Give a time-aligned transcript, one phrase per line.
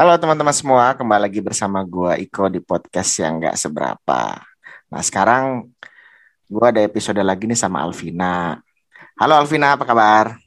[0.00, 4.40] Halo teman-teman semua, kembali lagi bersama gua Iko di podcast yang nggak seberapa.
[4.88, 5.68] Nah sekarang
[6.48, 8.56] gua ada episode lagi nih sama Alvina.
[9.20, 10.40] Halo Alvina, apa kabar?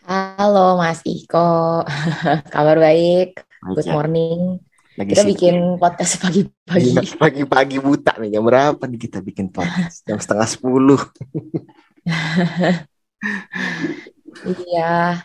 [0.00, 1.84] Halo Mas Iko,
[2.56, 3.44] kabar baik.
[3.76, 3.92] Good ya.
[3.92, 4.64] morning.
[4.96, 5.76] Lagi Kita sibuk bikin ya?
[5.76, 6.88] podcast pagi-pagi.
[6.96, 10.08] Iya, Pagi-pagi buta nih, jam berapa nih kita bikin podcast?
[10.08, 11.00] Jam setengah sepuluh.
[14.46, 15.20] Iya,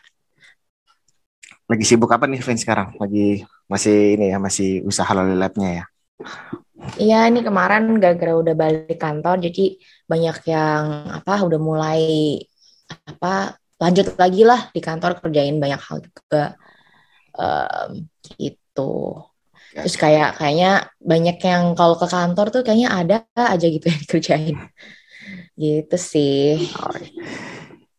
[1.72, 3.00] Lagi sibuk apa nih Vin sekarang?
[3.00, 5.86] Lagi masih ini ya, masih usaha loli labnya ya?
[7.00, 9.64] iya ini kemarin gara-gara udah balik kantor, jadi
[10.12, 10.84] banyak yang
[11.18, 12.02] apa udah mulai
[13.08, 16.60] apa lanjut lagi lah di kantor kerjain banyak hal juga
[17.32, 18.92] Em, gitu.
[19.72, 24.56] Terus kayak kayaknya banyak yang kalau ke kantor tuh kayaknya ada aja gitu yang dikerjain.
[25.56, 26.60] Gitu sih.
[26.76, 26.92] Oh,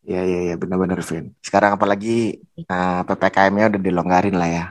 [0.02, 1.30] Iya, iya, iya, benar-benar Vin.
[1.38, 4.64] Sekarang apalagi eh, PPKM-nya udah dilonggarin lah ya.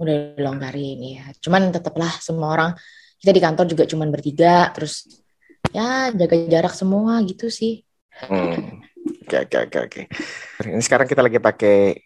[0.00, 1.24] Udah dilonggarin ya.
[1.38, 2.70] Cuman tetaplah semua orang
[3.20, 5.04] kita di kantor juga cuman bertiga terus
[5.76, 7.84] ya jaga jarak semua gitu sih.
[8.24, 8.80] Hmm.
[9.00, 10.02] Oke, oke, oke, oke.
[10.64, 11.96] Ini sekarang kita lagi pakai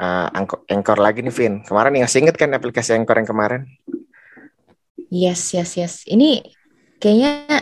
[0.00, 0.28] uh,
[0.72, 1.54] Anchor, lagi nih, Vin.
[1.64, 3.62] Kemarin yang inget kan aplikasi Anchor yang kemarin?
[5.12, 5.94] Yes, yes, yes.
[6.08, 6.40] Ini
[6.96, 7.60] kayaknya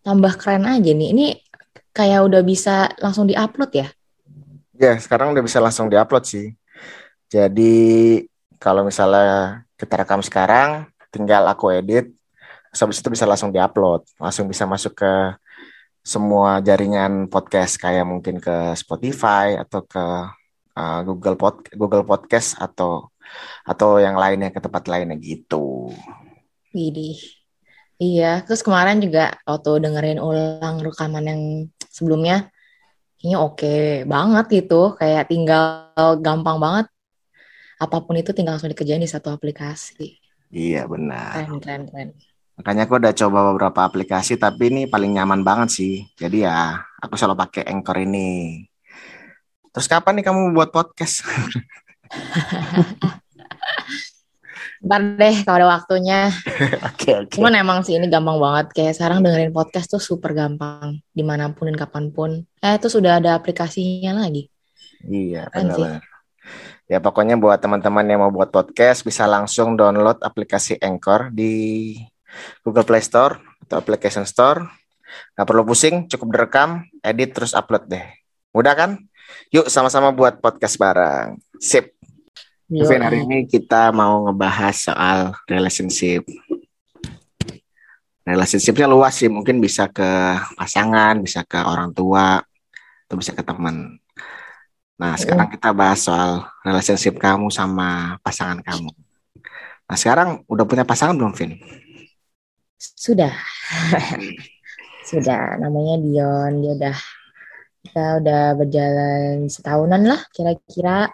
[0.00, 1.08] tambah keren aja nih.
[1.12, 1.26] Ini
[1.92, 3.88] kayak udah bisa langsung diupload ya.
[4.76, 6.52] Ya, sekarang udah bisa langsung diupload sih.
[7.26, 7.74] Jadi
[8.56, 12.12] kalau misalnya kita rekam sekarang, tinggal aku edit,
[12.70, 15.12] habis itu bisa langsung diupload, langsung bisa masuk ke
[16.06, 20.04] semua jaringan podcast kayak mungkin ke Spotify atau ke
[20.78, 23.10] uh, Google Pod Google Podcast atau
[23.66, 25.90] atau yang lainnya ke tempat lainnya gitu.
[26.70, 27.18] Widih.
[27.96, 31.42] Iya, terus kemarin juga waktu dengerin ulang rekaman yang
[31.88, 32.52] sebelumnya,
[33.16, 33.74] kayaknya oke
[34.04, 34.94] banget gitu.
[35.00, 35.64] Kayak tinggal
[36.20, 36.86] gampang banget.
[37.76, 40.16] Apa pun itu tinggal langsung dikerjain di satu aplikasi.
[40.48, 41.44] Iya benar.
[41.44, 42.10] Keren, keren, keren.
[42.56, 45.94] Makanya aku udah coba beberapa aplikasi tapi ini paling nyaman banget sih.
[46.16, 48.64] Jadi ya aku selalu pakai Anchor ini.
[49.76, 51.20] Terus kapan nih kamu buat podcast?
[54.86, 56.32] Ntar deh kalau ada waktunya.
[56.88, 57.36] Oke oke.
[57.36, 58.72] Cuman emang sih ini gampang banget.
[58.76, 61.00] Kayak sekarang dengerin podcast tuh super gampang.
[61.10, 62.44] Di mana pun dan kapan pun.
[62.60, 64.48] Eh, itu sudah ada aplikasinya lagi.
[65.04, 66.00] Iya benar.
[66.86, 71.98] Ya pokoknya buat teman-teman yang mau buat podcast bisa langsung download aplikasi Anchor di
[72.62, 74.62] Google Play Store atau Application Store.
[75.34, 78.06] Gak perlu pusing, cukup direkam, edit terus upload deh.
[78.54, 78.90] Mudah kan?
[79.50, 81.42] Yuk sama-sama buat podcast bareng.
[81.58, 81.90] Sip.
[82.70, 82.86] Yo.
[82.86, 85.18] Vin, hari ini kita mau ngebahas soal
[85.50, 86.22] relationship.
[88.26, 92.42] Relationshipnya luas sih, mungkin bisa ke pasangan, bisa ke orang tua,
[93.06, 94.02] atau bisa ke teman.
[94.96, 98.88] Nah, sekarang kita bahas soal relationship kamu sama pasangan kamu.
[99.86, 101.60] Nah, sekarang udah punya pasangan belum, Vin?
[102.80, 103.32] Sudah.
[105.08, 105.60] Sudah.
[105.60, 106.52] Namanya Dion.
[106.64, 106.96] Dia udah
[107.86, 111.12] kita udah berjalan setahunan lah kira-kira.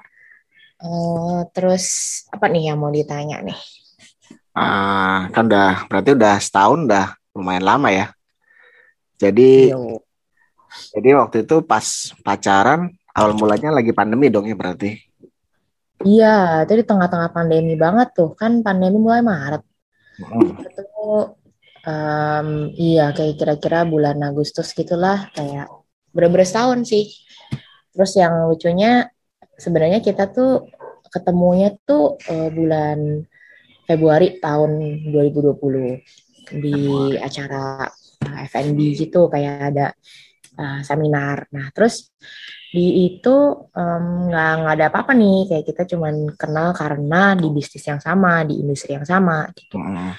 [0.82, 1.84] Eh, terus
[2.30, 3.58] apa nih yang mau ditanya nih?
[4.54, 8.06] Ah, kan udah, berarti udah setahun udah lumayan lama ya.
[9.18, 10.02] Jadi, Yo.
[10.96, 15.12] jadi waktu itu pas pacaran, awal mulanya lagi pandemi dong ya berarti.
[16.02, 18.34] Iya, itu di tengah-tengah pandemi banget tuh.
[18.34, 19.62] Kan pandemi mulai Maret.
[20.18, 20.50] Hmm.
[20.58, 20.84] Itu
[21.86, 25.70] em, iya kayak kira-kira bulan Agustus gitulah kayak
[26.10, 27.06] bener-bener setahun sih.
[27.94, 29.06] Terus yang lucunya
[29.56, 30.66] sebenarnya kita tuh
[31.12, 33.22] ketemunya tuh eh, bulan
[33.86, 34.70] Februari tahun
[35.12, 36.76] 2020 di
[37.20, 37.86] acara
[38.26, 39.86] eh, FNB gitu kayak ada
[40.58, 41.46] eh, seminar.
[41.54, 42.10] Nah, terus
[42.72, 43.36] di itu
[43.76, 48.64] nggak nggak ada apa-apa nih kayak kita cuman kenal karena di bisnis yang sama, di
[48.64, 49.76] industri yang sama gitu.
[49.76, 50.16] Hmm.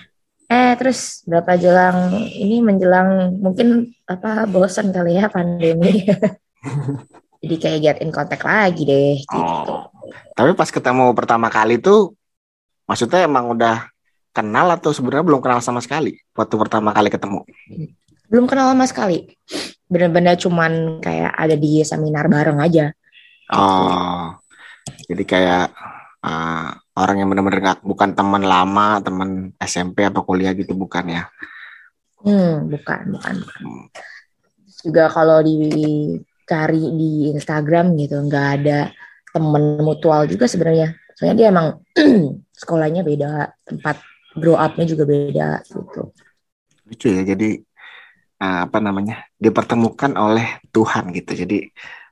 [0.54, 6.06] Eh, terus berapa jelang ini menjelang mungkin apa bosan kali ya pandemi.
[7.42, 9.74] Jadi kayak get in contact lagi deh gitu.
[9.74, 9.90] Oh.
[10.38, 12.14] Tapi pas ketemu pertama kali tuh,
[12.86, 13.90] maksudnya emang udah
[14.30, 17.42] kenal atau sebenarnya belum kenal sama sekali waktu pertama kali ketemu?
[18.30, 19.26] Belum kenal sama sekali.
[19.94, 22.90] Bener-bener cuman kayak ada di seminar bareng aja.
[23.54, 24.34] Oh,
[25.06, 25.66] jadi kayak
[26.26, 31.24] uh, orang yang benar-benar nggak bukan teman lama, teman SMP atau kuliah gitu bukan ya?
[32.24, 33.36] Hmm, bukan, bukan.
[33.62, 33.86] Hmm.
[34.84, 38.90] Juga kalau dicari di Instagram gitu, nggak ada
[39.36, 40.96] temen mutual juga sebenarnya.
[41.14, 41.68] Soalnya dia emang
[42.62, 44.00] sekolahnya beda, tempat
[44.40, 46.10] grow up-nya juga beda gitu.
[46.90, 47.60] Lucu ya, jadi
[48.42, 51.32] apa namanya dipertemukan oleh Tuhan gitu.
[51.46, 51.68] Jadi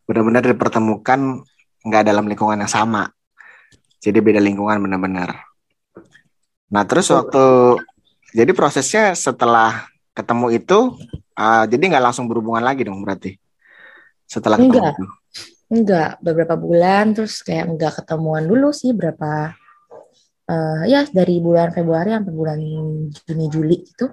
[0.05, 1.43] benar-benar dipertemukan
[1.81, 3.09] nggak dalam lingkungan yang sama.
[4.01, 5.37] Jadi beda lingkungan benar-benar.
[6.71, 7.77] Nah terus waktu
[8.31, 9.85] jadi prosesnya setelah
[10.15, 10.79] ketemu itu,
[11.35, 13.35] uh, jadi nggak langsung berhubungan lagi dong berarti
[14.25, 14.93] setelah ketemu Enggak.
[14.95, 15.05] itu.
[15.71, 19.55] Enggak, beberapa bulan terus kayak enggak ketemuan dulu sih berapa
[20.51, 22.59] eh ya dari bulan Februari sampai bulan
[23.07, 24.05] Juni Juli itu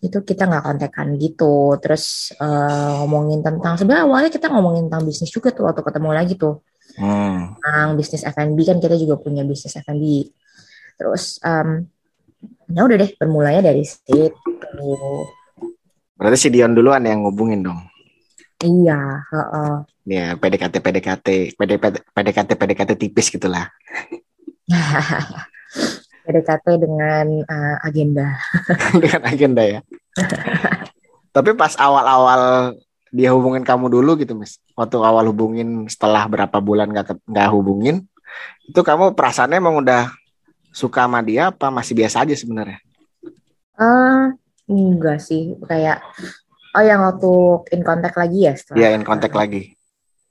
[0.00, 5.28] itu kita nggak kontekan gitu terus eh, ngomongin tentang sebenarnya awalnya kita ngomongin tentang bisnis
[5.28, 6.60] juga tuh waktu ketemu lagi tuh
[6.98, 7.54] Hmm.
[7.62, 10.26] tentang bisnis F&B kan kita juga punya bisnis F&B
[10.98, 11.86] terus em,
[12.66, 14.34] ya udah deh bermulanya dari situ
[16.20, 17.80] Berarti si Dion duluan yang ngubungin dong.
[18.60, 19.74] iya heeh.
[20.04, 21.26] Ya PDKT PDKT
[21.56, 23.72] PDKT PDKT PDKT tipis gitulah.
[26.30, 28.38] PDKT dengan eh, agenda
[29.02, 29.80] dengan agenda ya.
[31.34, 32.74] Tapi pas awal-awal
[33.10, 34.62] dia hubungin kamu dulu gitu, Miss.
[34.78, 38.06] Waktu awal hubungin setelah berapa bulan ket- nggak hubungin,
[38.70, 40.14] itu kamu perasaannya emang udah
[40.70, 42.78] suka sama dia apa masih biasa aja sebenarnya?
[43.74, 44.30] Ah,
[44.70, 45.98] enggak sih, kayak
[46.78, 47.32] oh yang waktu
[47.74, 48.78] in contact lagi ya setelah.
[48.78, 49.74] Iya, in contact lagi.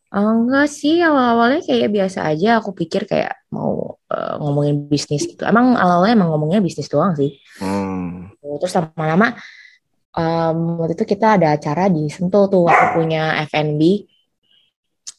[0.09, 2.57] Oh, enggak sih, awal-awalnya kayak biasa aja.
[2.57, 5.45] Aku pikir kayak mau eh, ngomongin bisnis gitu.
[5.45, 7.37] Emang awalnya emang ngomongnya bisnis doang sih.
[7.61, 8.33] Hmm.
[8.41, 9.37] Terus lama-lama
[10.17, 12.65] em, waktu itu kita ada acara di Sentul tuh.
[12.65, 13.81] Aku punya F&B,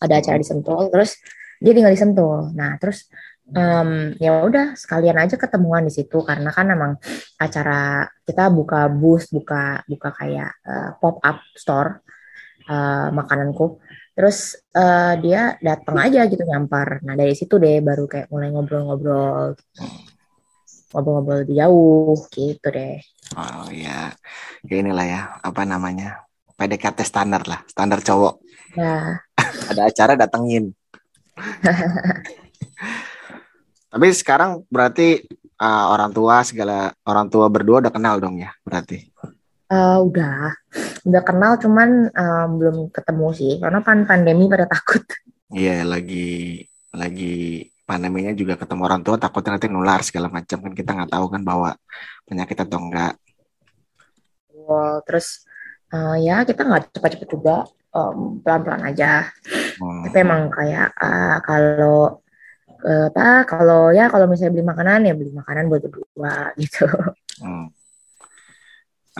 [0.02, 0.90] ada acara di Sentul.
[0.90, 1.10] Terus
[1.62, 2.50] dia tinggal di Sentul.
[2.58, 3.06] Nah, terus
[3.54, 6.98] em, ya udah sekalian aja ketemuan di situ karena kan emang
[7.38, 12.02] acara kita buka booth, buka buka kayak eh, pop up store
[12.66, 13.78] eh, makananku.
[14.14, 17.00] Terus eh, dia datang aja gitu nyampar.
[17.06, 19.56] Nah dari situ deh baru kayak mulai ngobrol-ngobrol,
[20.92, 22.98] ngobrol-ngobrol lebih jauh gitu deh.
[23.38, 24.10] Oh ya,
[24.66, 26.26] ya inilah ya apa namanya
[26.58, 28.42] PDKT standar lah, standar cowok.
[28.76, 29.22] Ya,
[29.70, 30.74] Ada acara datengin.
[33.90, 35.26] Tapi sekarang berarti
[35.58, 39.10] uh, orang tua segala orang tua berdua udah kenal dong ya berarti.
[39.70, 40.52] Eh, udah,
[41.06, 45.02] udah kenal cuman eh, belum ketemu sih karena pan pandemi pada takut.
[45.50, 46.62] Iya lagi
[46.94, 51.26] lagi pandeminya juga ketemu orang tua takutnya nanti nular segala macam kan kita nggak tahu
[51.26, 51.70] kan bawa
[52.22, 53.18] penyakit atau enggak.
[54.54, 55.42] Wow, terus
[55.90, 57.56] eh, ya kita nggak cepat-cepat juga
[57.90, 59.26] em, pelan-pelan aja.
[59.82, 60.06] Hmm.
[60.06, 62.22] Tapi emang kayak eh, kalau
[62.86, 66.86] eh, apa kalau ya kalau misalnya beli makanan ya beli makanan buat berdua gitu.
[67.42, 67.74] Hmm.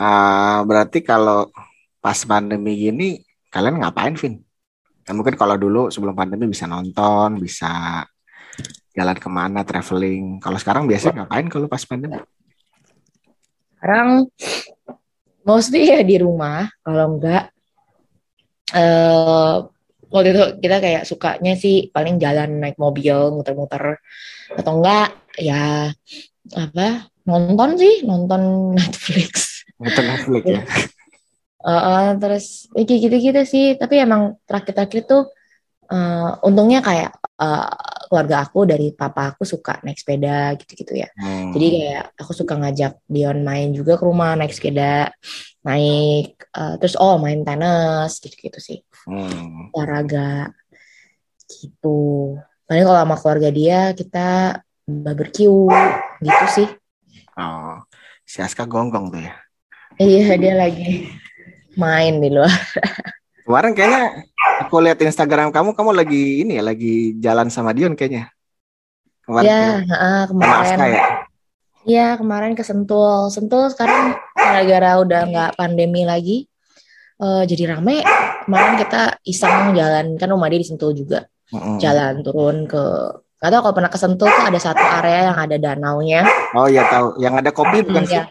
[0.01, 1.53] Ah, berarti kalau
[2.01, 3.21] pas pandemi gini
[3.53, 4.41] kalian ngapain, Vin?
[5.05, 8.01] Kan mungkin kalau dulu sebelum pandemi bisa nonton, bisa
[8.97, 10.41] jalan ke mana, traveling.
[10.41, 12.17] Kalau sekarang biasanya ngapain kalau pas pandemi?
[13.77, 14.25] Sekarang
[15.45, 16.65] mostly ya di rumah.
[16.81, 17.53] Kalau enggak
[18.71, 19.55] eh
[20.09, 23.99] waktu itu kita kayak sukanya sih paling jalan naik mobil muter-muter
[24.55, 25.91] atau enggak ya
[26.57, 28.41] apa nonton sih nonton
[28.81, 29.50] Netflix.
[29.81, 30.63] Nonton Netflix ya.
[31.61, 33.77] Eh, eh, terus ya gitu-gitu sih.
[33.77, 35.29] Tapi emang terakhir-terakhir tuh
[35.93, 37.69] eh, untungnya kayak eh,
[38.09, 41.09] keluarga aku dari papa aku suka naik sepeda gitu-gitu ya.
[41.15, 41.53] Hmm.
[41.53, 45.13] Jadi kayak aku suka ngajak Dion main juga ke rumah naik sepeda,
[45.61, 48.81] naik eh, terus oh main tenis gitu-gitu sih.
[49.05, 49.69] Hmm.
[49.77, 50.49] Olahraga
[51.45, 52.35] gitu.
[52.65, 54.29] Paling kalau sama keluarga dia kita
[54.89, 55.69] barbecue
[56.25, 56.67] gitu sih.
[57.37, 57.79] Oh,
[58.25, 59.33] si Aska gonggong tuh ya.
[60.01, 61.05] Iya dia lagi
[61.77, 62.49] main di luar.
[63.45, 64.03] Kemarin kayaknya
[64.65, 68.33] aku lihat Instagram kamu, kamu lagi ini ya, lagi jalan sama Dion kayaknya.
[69.21, 70.93] Kemarin Ya, ya, sama Aska kemarin.
[70.97, 71.03] ya.
[71.81, 73.29] Iya, kemarin ke Sentul.
[73.33, 76.45] Sentul sekarang gara-gara udah nggak pandemi lagi,
[77.17, 78.01] eh, jadi rame.
[78.45, 81.25] Kemarin kita iseng jalan, kan rumah dia di Sentul juga.
[81.51, 81.77] Mm-mm.
[81.77, 82.81] Jalan turun ke,
[83.41, 86.21] nggak tahu kalau pernah ke Sentul tuh ada satu area yang ada danaunya.
[86.53, 88.17] Oh iya tahu, yang ada kopi bukan sih?
[88.17, 88.29] Iya.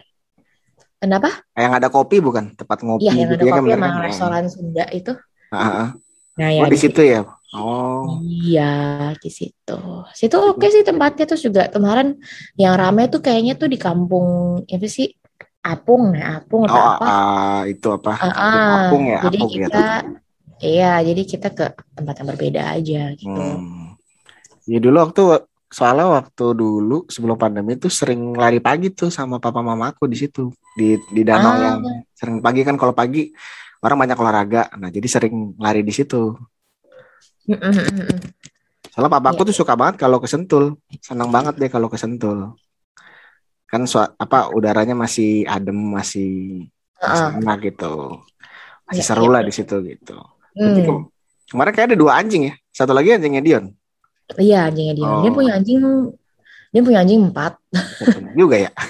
[1.01, 1.29] Kenapa?
[1.57, 2.53] Yang ada kopi bukan?
[2.53, 4.05] Tempat ngopi Iya, yang gitu ada ya kan kopi bener sama kan?
[4.05, 5.11] restoran Sunda itu.
[5.51, 5.89] Ah, ah, ah.
[6.39, 7.19] Nah, ya Oh di situ ya.
[7.51, 8.21] Oh.
[8.23, 8.71] Iya,
[9.19, 9.79] di situ.
[10.15, 12.15] Situ oke sih tempatnya terus juga kemarin
[12.55, 15.09] yang rame tuh kayaknya tuh di kampung apa sih?
[15.61, 17.05] Apung, nah Apung Oh, atau apa?
[17.05, 18.13] ah, itu apa?
[18.17, 18.69] Ah, ah.
[18.89, 19.57] Apung ya, Jadi apung ya.
[19.69, 19.83] kita
[20.61, 21.65] iya, jadi kita ke
[21.97, 23.41] tempat yang berbeda aja gitu.
[23.41, 23.97] Hmm.
[24.69, 25.21] Ya dulu waktu
[25.71, 30.19] soalnya waktu dulu sebelum pandemi tuh sering lari pagi tuh sama papa mama aku di
[30.19, 31.59] situ di di danau Ah.
[31.63, 31.79] yang
[32.11, 33.31] sering pagi kan kalau pagi
[33.79, 34.69] orang banyak olahraga.
[34.77, 36.35] Nah, jadi sering lari di situ.
[38.91, 39.49] Soalnya papa aku Iya.
[39.49, 40.75] tuh suka banget kalau ke Sentul.
[40.99, 42.53] Senang banget deh kalau ke Sentul.
[43.65, 46.67] Kan sua- apa udaranya masih adem, masih
[46.99, 47.39] masih Heeh.
[47.41, 47.93] enak gitu.
[48.85, 49.33] Masih Iya, seru iya.
[49.33, 50.17] lah di situ gitu.
[50.51, 50.75] Hmm.
[50.75, 51.07] ke-
[51.47, 52.53] kemarin kayak ada dua anjing ya.
[52.69, 53.65] Satu lagi anjingnya Dion.
[54.37, 55.07] Iya anjingnya dia.
[55.19, 55.35] Dia Oh.
[55.35, 55.79] punya anjing,
[56.69, 57.53] dia punya anjing empat.
[58.33, 58.71] Juga ya.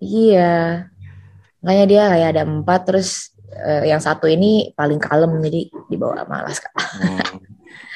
[0.00, 0.88] Iya.
[1.60, 3.08] Makanya dia kayak ada empat terus
[3.52, 6.72] eh, yang satu ini paling kalem jadi dibawa malas kak.
[6.72, 7.36] Hmm.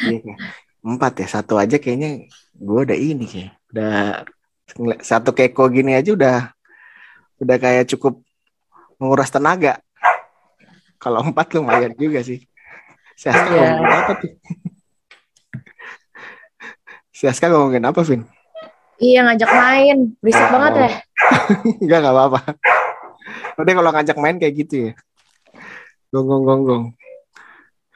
[0.04, 0.38] Iya, kayak
[0.84, 3.96] empat ya satu aja kayaknya gue udah ini kayak udah
[5.00, 6.38] satu keko gini aja udah
[7.40, 8.20] udah kayak cukup
[9.00, 9.80] menguras tenaga
[11.00, 12.44] kalau empat lumayan juga sih
[13.16, 13.80] si Aska Iya.
[13.80, 14.30] apa tuh
[17.14, 18.26] si Aska ngomongin apa Vin
[18.94, 20.50] Iya ngajak main, berisik Oh.
[20.52, 20.90] banget ya.
[21.82, 22.40] enggak nggak apa-apa
[23.54, 24.92] udah kalau ngajak main kayak gitu ya
[26.10, 26.84] gonggong gonggong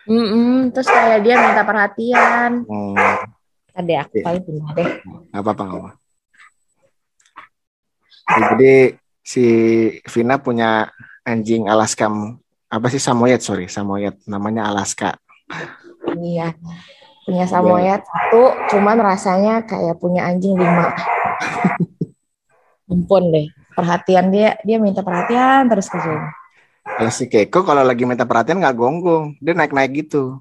[0.09, 2.65] Mm-mm, terus kayak dia minta perhatian.
[2.65, 2.97] hmm,
[3.77, 4.25] Ada aku Iya.
[4.25, 4.89] paling pindah deh.
[5.29, 5.91] nggak apa-apa nggak apa
[8.29, 8.75] jadi
[9.21, 9.45] si
[10.05, 10.89] Vina punya
[11.23, 12.09] anjing Alaska
[12.69, 15.15] apa sih Samoyed sorry Samoyed namanya Alaska
[16.11, 16.57] Iya.
[17.29, 20.97] Punya samoyed satu, cuman rasanya kayak punya anjing lima.
[22.89, 23.53] Ampun deh.
[23.77, 26.29] Perhatian dia, dia minta perhatian terus ke sini.
[26.89, 30.41] kalau si Keiko kalau lagi minta perhatian nggak gonggong dia naik-naik gitu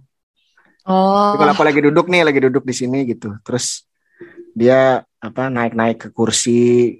[0.88, 3.84] Oh, Jadi kalau aku lagi duduk nih lagi duduk di sini gitu terus
[4.56, 6.96] dia apa naik-naik ke kursi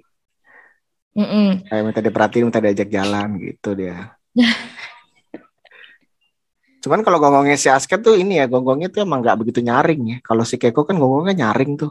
[1.16, 1.64] mm-mm.
[1.64, 4.12] kayak minta diperhatiin minta diajak jalan gitu dia
[6.78, 10.16] cuman kalau gonggongnya si Aska tuh ini ya gonggongnya tuh emang nggak begitu nyaring ya
[10.22, 11.90] kalau si Keiko kan gonggongnya nyaring tuh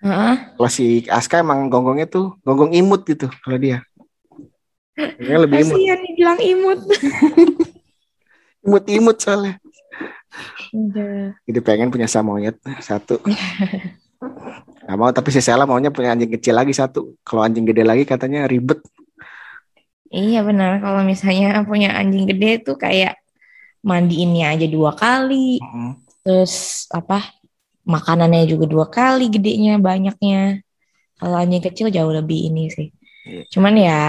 [0.00, 0.34] Heeh.
[0.56, 3.84] kalau si Aska emang gonggongnya tuh gonggong imut gitu kalau dia
[4.96, 6.80] dia lebih imut Kasihan dibilang imut.
[8.66, 9.60] imut imut soalnya
[10.72, 11.36] Udah.
[11.44, 13.20] jadi pengen punya samoyed satu
[14.86, 18.08] nggak mau tapi si Sela maunya punya anjing kecil lagi satu kalau anjing gede lagi
[18.08, 18.80] katanya ribet
[20.06, 20.78] Iya benar.
[20.78, 23.18] Kalau misalnya punya anjing gede tuh kayak
[23.84, 25.98] mandiinnya aja dua kali, Hmm.
[26.22, 27.22] terus apa
[27.86, 30.60] makanannya juga dua kali gedenya banyaknya.
[31.16, 32.88] Kalau anjing kecil jauh lebih ini sih.
[33.26, 33.42] Iya.
[33.48, 34.00] Cuman ya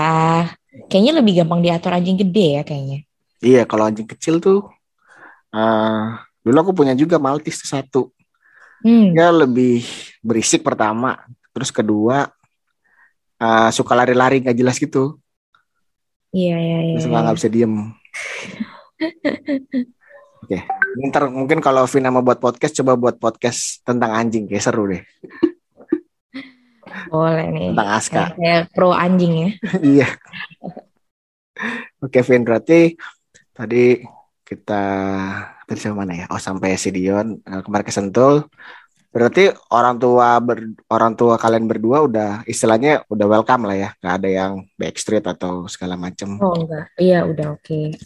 [0.92, 3.00] kayaknya lebih gampang diatur anjing gede ya kayaknya.
[3.40, 4.66] Iya, kalau anjing kecil tuh,
[5.54, 6.04] eh
[6.44, 8.02] dulu aku punya juga Maltese tuh satu.
[8.84, 9.14] Hmm.
[9.14, 9.82] Dia lebih
[10.22, 11.18] berisik pertama,
[11.54, 12.28] terus kedua
[13.38, 15.22] eh, suka lari-lari nggak jelas gitu,
[16.34, 16.98] Iya iya iya.
[17.00, 17.74] suka nggak bisa diem.
[20.38, 20.58] Oke,
[21.10, 25.01] ntar mungkin kalau Vina mau buat podcast, coba buat podcast tentang anjing, kayak seru deh,
[27.10, 27.74] Boleh nih.
[27.74, 28.24] tentang Aska.
[28.38, 29.50] Kayak pro anjing ya.
[29.98, 30.08] iya.
[32.01, 32.94] Oke, Vin, berarti
[33.51, 34.06] tadi
[34.46, 34.84] kita
[35.68, 36.25] tadi sampai mana ya?
[36.30, 38.46] Oh, sampai si Dion eh, kemarin ke Sentul.
[39.10, 44.16] Berarti orang tua ber, orang tua kalian berdua udah istilahnya udah welcome lah ya, nggak
[44.22, 46.38] ada yang backstreet atau segala macem.
[46.38, 46.94] Oh enggak.
[47.01, 47.98] Iya udah oke.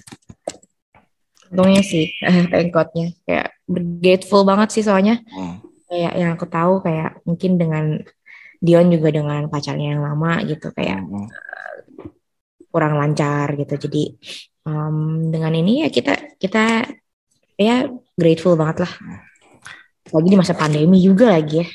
[1.51, 2.07] Untungnya sih
[2.51, 3.47] pengkotnya kayak
[4.01, 5.59] grateful banget sih soalnya Hmm.
[5.91, 7.85] kayak yang aku tahu kayak mungkin dengan
[8.61, 11.27] Dion juga dengan pacarnya yang lama gitu kayak Hmm.
[12.71, 14.03] kurang lancar gitu jadi
[14.63, 14.95] em,
[15.27, 16.87] dengan ini ya kita kita
[17.59, 17.83] ya
[18.15, 18.93] grateful banget lah
[20.11, 21.67] lagi di masa pandemi juga lagi ya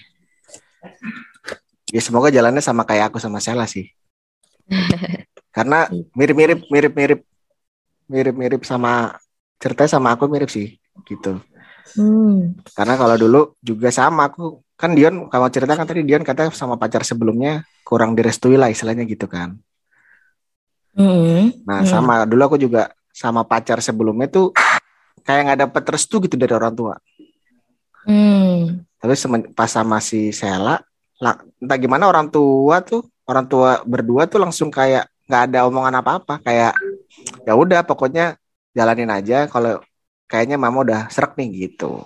[1.86, 3.86] Ya semoga jalannya sama kayak aku sama Sela sih.
[5.56, 5.86] Karena
[6.18, 7.20] mirip-mirip mirip-mirip
[8.10, 9.14] mirip-mirip sama
[9.56, 10.76] ceritanya sama aku mirip sih
[11.08, 11.40] gitu.
[11.96, 12.64] hmm.
[12.76, 16.76] Karena kalau dulu juga sama aku kan Dion kalau cerita kan tadi Dion kata sama
[16.76, 19.56] pacar sebelumnya kurang direstui lah istilahnya gitu kan.
[20.96, 21.52] Hmm.
[21.64, 21.88] Nah Hmm.
[21.88, 24.52] sama dulu aku juga sama pacar sebelumnya tuh
[25.24, 26.94] kayak nggak dapet restu gitu dari orang tua.
[28.06, 28.84] Hmm.
[28.96, 29.14] Tapi
[29.52, 30.80] pas sama si Sela,
[31.20, 35.98] lah, entah gimana orang tua tuh orang tua berdua tuh langsung kayak nggak ada omongan
[36.04, 36.76] apa-apa kayak
[37.42, 38.38] ya udah pokoknya
[38.76, 39.80] jalanin aja kalau
[40.28, 42.04] kayaknya mama udah serak nih gitu.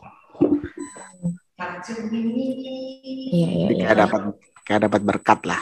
[3.34, 4.22] iya iya iya kayak dapat
[4.64, 5.60] kayak dapat berkat lah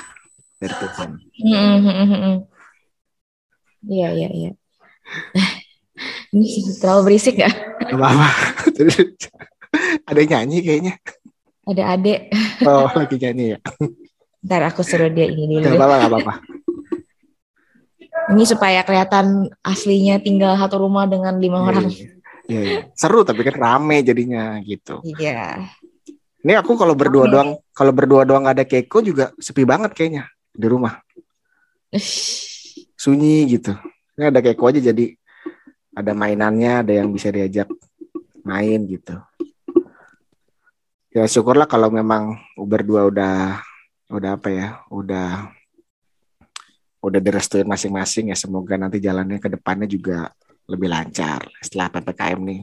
[0.61, 1.11] dari Tuhan.
[1.43, 2.37] Hmm, hmm, hmm, hmm.
[3.89, 4.51] Iya, iya, iya.
[6.35, 6.47] Ini
[6.83, 7.55] terlalu berisik gak?
[7.89, 8.29] Gak apa-apa.
[10.09, 10.95] Ada yang nyanyi kayaknya.
[11.69, 12.21] Ada adek.
[12.65, 13.59] Oh lagi nyanyi ya.
[14.45, 15.79] Ntar aku suruh dia ini Gak dulu.
[15.81, 16.35] apa-apa gak apa-apa.
[18.29, 21.89] Ini supaya kelihatan aslinya tinggal satu rumah dengan lima orang.
[22.49, 22.81] Iya, iya.
[22.97, 25.01] Seru tapi kan rame jadinya gitu.
[25.05, 25.69] Iya.
[26.45, 27.33] Ini aku kalau berdua Rame.
[27.35, 31.03] doang, kalau berdua doang ada Keiko juga sepi banget kayaknya di rumah.
[32.97, 33.77] Sunyi gitu.
[34.17, 35.13] Ini ada Keiko aja jadi
[35.93, 37.69] ada mainannya, ada yang bisa diajak
[38.47, 39.19] main gitu.
[41.13, 43.61] Ya syukurlah kalau memang berdua udah
[44.09, 45.53] udah apa ya, udah
[46.99, 50.35] udah direstuin masing-masing ya semoga nanti jalannya ke depannya juga
[50.69, 52.61] lebih lancar setelah PPKM nih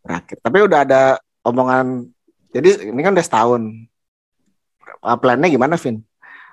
[0.00, 0.36] berakhir.
[0.40, 1.02] Tapi udah ada
[1.44, 2.08] omongan
[2.50, 3.62] Jadi ini kan udah setahun.
[5.06, 6.02] Uh, Plannya gimana, Vin?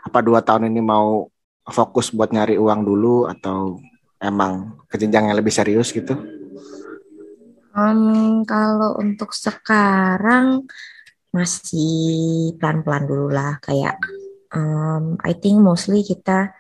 [0.06, 1.26] Apa dua tahun ini mau
[1.66, 3.82] fokus buat nyari uang dulu atau
[4.22, 6.14] emang ke jenjang yang lebih serius gitu?
[7.74, 10.70] Um, kalau untuk sekarang
[11.34, 13.98] masih pelan-pelan dulu lah kayak
[14.54, 16.54] um, I think mostly kita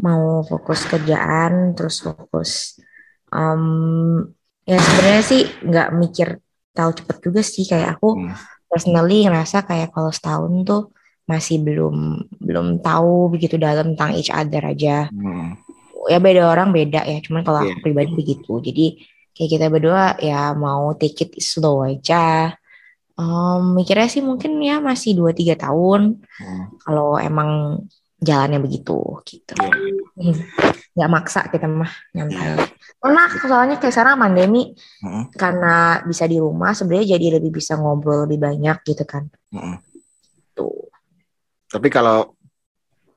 [0.00, 2.80] mau fokus kerjaan terus fokus
[3.28, 4.24] um,
[4.62, 6.28] ya sebenarnya sih nggak mikir
[6.72, 8.32] tahu cepet juga sih kayak aku Hmm.
[8.66, 10.82] personally ngerasa kayak kalau setahun tuh
[11.28, 11.96] masih belum
[12.40, 15.60] belum tahu begitu dalam tentang each other aja Hmm.
[16.08, 17.82] ya beda orang beda ya cuman kalau aku Iya.
[17.84, 18.86] pribadi begitu jadi
[19.32, 22.52] kayak kita berdua ya mau take it slow aja
[23.12, 26.64] Em, mikirnya sih mungkin ya masih 2-3 tahun Hmm.
[26.80, 27.84] kalau emang
[28.22, 29.74] jalannya begitu gitu Iya.
[30.14, 30.36] Hmm.
[30.94, 32.70] nggak maksa kita mah nyantai
[33.02, 35.26] enak soalnya kayak sekarang pandemi Hmm.
[35.34, 39.82] karena bisa di rumah sebenarnya jadi lebih bisa ngobrol lebih banyak gitu kan Hmm.
[40.54, 40.88] tuh
[41.72, 42.36] Tapi kalau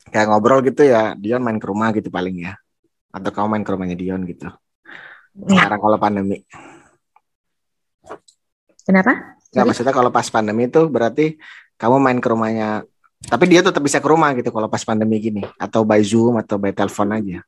[0.07, 2.55] kayak ngobrol gitu ya, Dion main ke rumah gitu paling ya.
[3.11, 4.47] Atau kamu main ke rumahnya Dion gitu.
[5.43, 5.59] Ya.
[5.59, 6.39] Sekarang kalau pandemi.
[8.87, 11.35] kenapa Nggak, maksudnya kalau pas pandemi itu berarti
[11.75, 12.87] kamu main ke rumahnya.
[13.25, 15.41] Tapi dia tetap bisa ke rumah gitu kalau pas pandemi gini.
[15.55, 17.39] Atau by Zoom atau by telepon aja.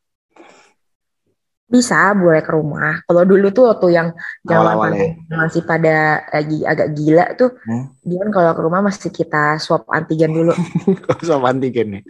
[1.67, 5.12] bisa boleh ke rumah kalau dulu tuh waktu yang zaman Awal-awal ya.
[5.12, 7.91] pandemi masih pada lagi agak gila tuh Hmm.
[8.00, 10.55] dia kan kalau ke rumah masih kita swab antigen dulu
[11.27, 12.03] Sama antigen nih.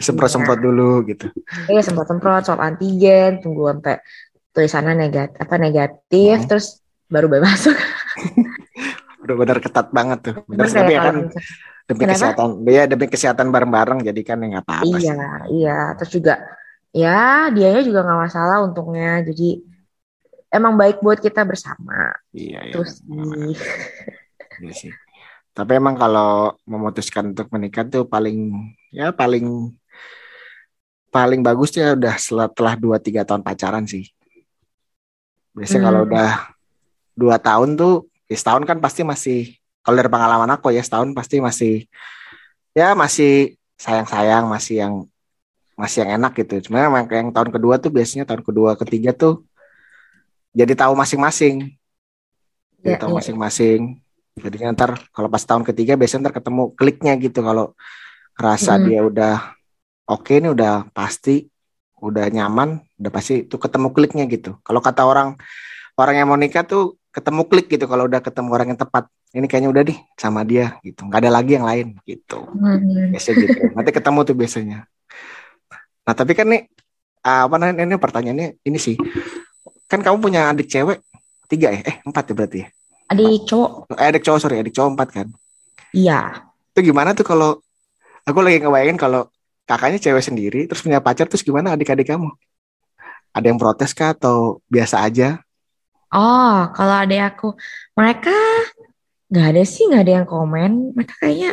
[0.00, 1.28] Semprot-semprot dulu gitu.
[1.68, 4.00] Iya semprot semprot swab antigen tunggu sampai
[4.50, 6.48] tulisannya negatif apa negatif Hmm.
[6.48, 6.66] terus
[7.04, 7.76] baru boleh masuk
[9.20, 10.34] Benar-benar ketat banget tuh.
[10.44, 11.14] Benar tapi ya kan
[11.84, 12.16] demi Kenapa?
[12.32, 12.48] kesehatan.
[12.64, 15.04] Ya demi kesehatan bareng-bareng jadi kan ya nggak apa-apa sih.
[15.04, 16.34] iya iya terus juga
[16.90, 19.60] ya dianya juga nggak masalah untungnya jadi
[20.48, 22.72] emang baik buat kita bersama Iya, iya.
[22.72, 23.56] terus sih
[24.62, 24.92] Iya sih.
[25.50, 28.54] Tapi emang kalau memutuskan untuk menikah tuh paling
[28.90, 29.70] ya paling
[31.10, 34.10] paling bagus ya udah setelah 2 3 tahun pacaran sih.
[35.54, 35.86] Biasanya Hmm.
[35.86, 36.30] kalau udah
[37.14, 37.94] dua tahun tuh
[38.26, 41.74] ya setahun kan pasti masih kalau dari pengalaman aku ya setahun pasti masih
[42.74, 44.94] ya masih sayang-sayang, masih yang
[45.78, 46.70] masih yang enak gitu.
[46.70, 49.44] Cuma emang yang tahun kedua tuh biasanya tahun kedua ketiga tuh
[50.54, 51.74] jadi tahu masing-masing.
[52.84, 53.16] Jadi Ya, tahu iya.
[53.18, 53.80] masing-masing.
[54.38, 57.72] Jadinya ntar kalau pas tahun ketiga biasanya ntar ketemu kliknya gitu kalau
[58.38, 58.86] rasa Mm-mm.
[58.86, 59.34] dia udah
[60.10, 61.48] oke nih udah pasti
[62.02, 64.58] udah nyaman udah pasti itu ketemu kliknya gitu.
[64.66, 65.38] Kalau kata orang
[65.98, 69.06] orang yang mau nikah tuh ketemu klik gitu kalau udah ketemu orang yang tepat.
[69.34, 71.00] Ini kayaknya udah nih sama dia gitu.
[71.06, 72.38] nggak ada lagi yang lain gitu.
[72.54, 73.10] Hmm.
[73.12, 73.60] Biasanya gitu.
[73.76, 74.78] Nanti ketemu tuh biasanya.
[76.04, 76.62] Nah tapi kan nih
[77.26, 78.96] ah, apa namanya ini pertanyaannya ini sih.
[79.90, 80.98] Kan kamu punya adik cewek
[81.50, 81.80] tiga ya?
[81.86, 82.68] Eh empat ya berarti ya?
[83.12, 83.70] adik cowok
[84.00, 85.26] Eh, adik cowok sorry adik cowok empat kan?
[85.94, 86.44] iya
[86.74, 87.50] Itu gimana tuh kalau
[88.28, 89.22] aku lagi ngebayangin kalau
[89.68, 92.28] kakaknya cewek sendiri terus punya pacar terus gimana adik-adik kamu?
[93.34, 95.42] Ada yang protes kah atau biasa aja?
[96.14, 97.46] Oh, kalau ada aku,
[97.98, 98.30] mereka
[99.34, 100.70] nggak ada sih, nggak ada yang komen.
[100.94, 101.50] Mereka kayaknya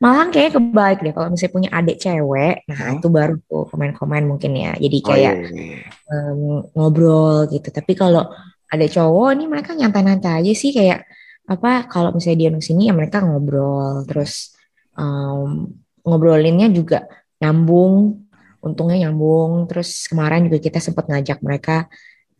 [0.00, 1.12] malahan kayaknya kebalik deh.
[1.12, 2.96] Kalau misalnya punya adik cewek, nah Hmm.
[2.96, 4.72] itu baru tuh komen-komen mungkin ya.
[4.80, 5.78] Jadi Oh kayak iya, iya, iya.
[6.08, 6.40] em,
[6.72, 7.68] ngobrol gitu.
[7.68, 8.24] Tapi kalau
[8.72, 11.04] ada cowok nih mereka nyantai-nyantai aja sih kayak
[11.44, 11.84] apa?
[11.92, 14.56] Kalau misalnya dia sini ya mereka ngobrol, terus
[14.96, 15.68] em,
[16.08, 17.04] ngobrolinnya juga
[17.44, 18.24] nyambung.
[18.64, 19.68] Untungnya nyambung.
[19.68, 21.86] Terus kemarin juga kita sempat ngajak mereka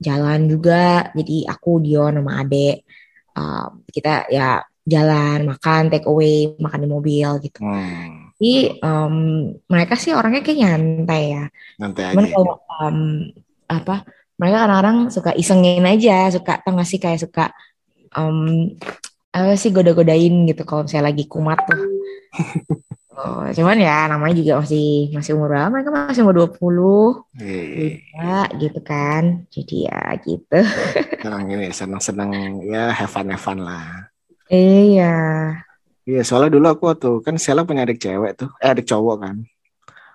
[0.01, 1.12] jalan juga.
[1.12, 2.87] Jadi aku, Dion, sama Ade
[3.38, 7.61] um, kita ya jalan, makan, take away, makan di mobil gitu.
[7.61, 9.14] Hmm, Jadi um,
[9.68, 11.44] mereka sih orangnya kayak nyantai ya.
[11.79, 12.33] Cuman aja.
[12.35, 12.98] kalau um,
[13.68, 14.09] apa
[14.40, 17.53] mereka kadang-kadang suka isengin aja, suka tau gak sih kayak suka
[18.16, 18.72] um,
[19.35, 21.81] apa sih goda-godain gitu kalau misalnya lagi kumat tuh.
[23.18, 25.74] Oh, cuman ya namanya juga masih masih umur berapa?
[25.74, 27.98] Mereka masih umur 20 Iya, iya, iya.
[28.14, 29.42] ya gitu kan.
[29.51, 30.59] Jadi ya gitu.
[31.18, 32.31] Senang ini senang-senang
[32.62, 34.08] ya have fun have fun lah.
[34.51, 35.05] Iya.
[36.09, 39.37] Iya, soalnya dulu aku tuh kan Sheila punya adik cewek tuh, eh adik cowok kan.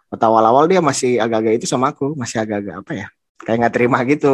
[0.09, 3.07] Waktu awal-awal dia masih agak-agak itu sama aku, masih agak-agak apa ya?
[3.45, 4.27] Kayak nggak terima gitu.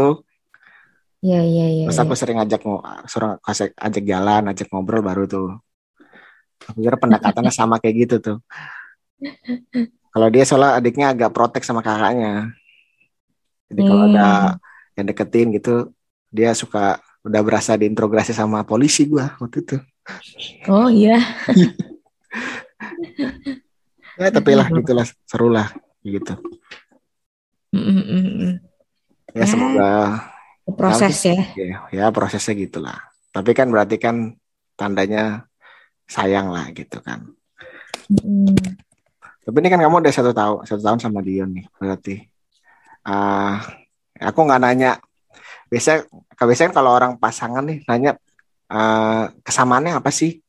[1.26, 1.84] Iya iya iya.
[1.88, 2.80] Terus aku sering ngajak mau
[3.12, 5.48] suruh kasih ajak jalan, ajak ngobrol baru tuh.
[6.70, 8.38] Aku kira pendekatannya sama kayak gitu tuh.
[10.14, 12.52] Kalau dia soalnya adiknya agak protek sama kakaknya.
[13.70, 14.10] Jadi kalau Hmm.
[14.16, 14.28] ada
[14.98, 15.94] yang deketin gitu,
[16.34, 19.78] dia suka udah berasa diintrogasi sama polisi gua waktu itu.
[20.70, 21.18] Oh iya.
[24.20, 25.70] Ya tapi lah gitulah seru lah
[26.04, 26.34] gitu.
[29.34, 29.90] Ya semoga
[30.78, 31.38] Proses ya.
[31.58, 32.98] ya, ya prosesnya gitulah.
[33.34, 34.38] Tapi kan berarti kan
[34.78, 35.50] tandanya
[36.06, 37.34] sayang lah gitu kan.
[38.10, 38.54] Mm.
[39.46, 42.16] Tapi ini kan kamu udah satu tahun satu tahun sama Dion nih berarti.
[43.06, 43.66] Ah,
[44.22, 44.92] aku nggak nanya.
[45.70, 46.06] Biasa,
[46.38, 48.18] biasanya kalau orang pasangan nih nanya
[48.70, 50.40] ah, kesamaannya apa sih?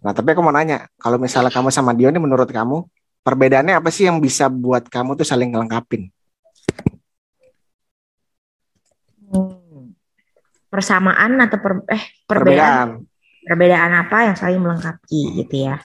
[0.00, 2.86] Nah, tapi aku mau nanya, kalau misalnya kamu sama Dion nih menurut kamu
[3.22, 6.08] perbedaannya apa sih yang bisa buat kamu tuh saling ngelengkapin?
[9.28, 9.92] Hmm.
[10.72, 13.04] Persamaan atau per, eh perbedaan
[13.48, 15.80] perbedaan apa yang saling melengkapi gitu ya.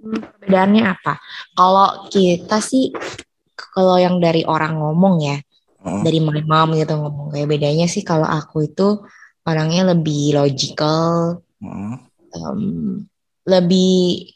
[0.00, 1.18] Hmm, perbedaannya apa?
[1.54, 2.94] Kalau kita sih
[3.54, 5.38] kalau yang dari orang ngomong ya,
[5.84, 6.00] Hmm.
[6.00, 9.04] dari my mom gitu ngomong kayak bedanya sih kalau aku itu
[9.44, 11.96] orangnya lebih logical, Hmm.
[12.34, 12.60] em,
[13.48, 14.28] lebih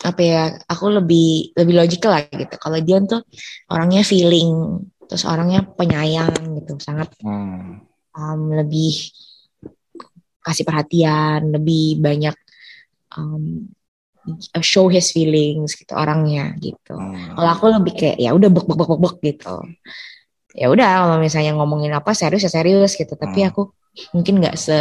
[0.00, 0.42] apa ya?
[0.68, 2.54] Aku lebih lebih logical lah gitu.
[2.56, 3.20] Kalau dia tuh
[3.68, 7.84] orangnya feeling, terus orangnya penyayang gitu, sangat Hmm.
[8.16, 8.92] em, lebih
[10.40, 12.36] kasih perhatian, lebih banyak
[13.16, 13.68] em,
[14.60, 16.96] show his feelings gitu orangnya gitu.
[16.96, 17.34] Hmm.
[17.36, 19.56] Kalau aku lebih kayak ya udah bek bek bek bek gitu.
[20.54, 23.14] Ya udah kalau misalnya ngomongin apa serius ya serius gitu.
[23.14, 23.48] Tapi Hmm.
[23.50, 23.62] aku
[24.14, 24.78] mungkin nggak se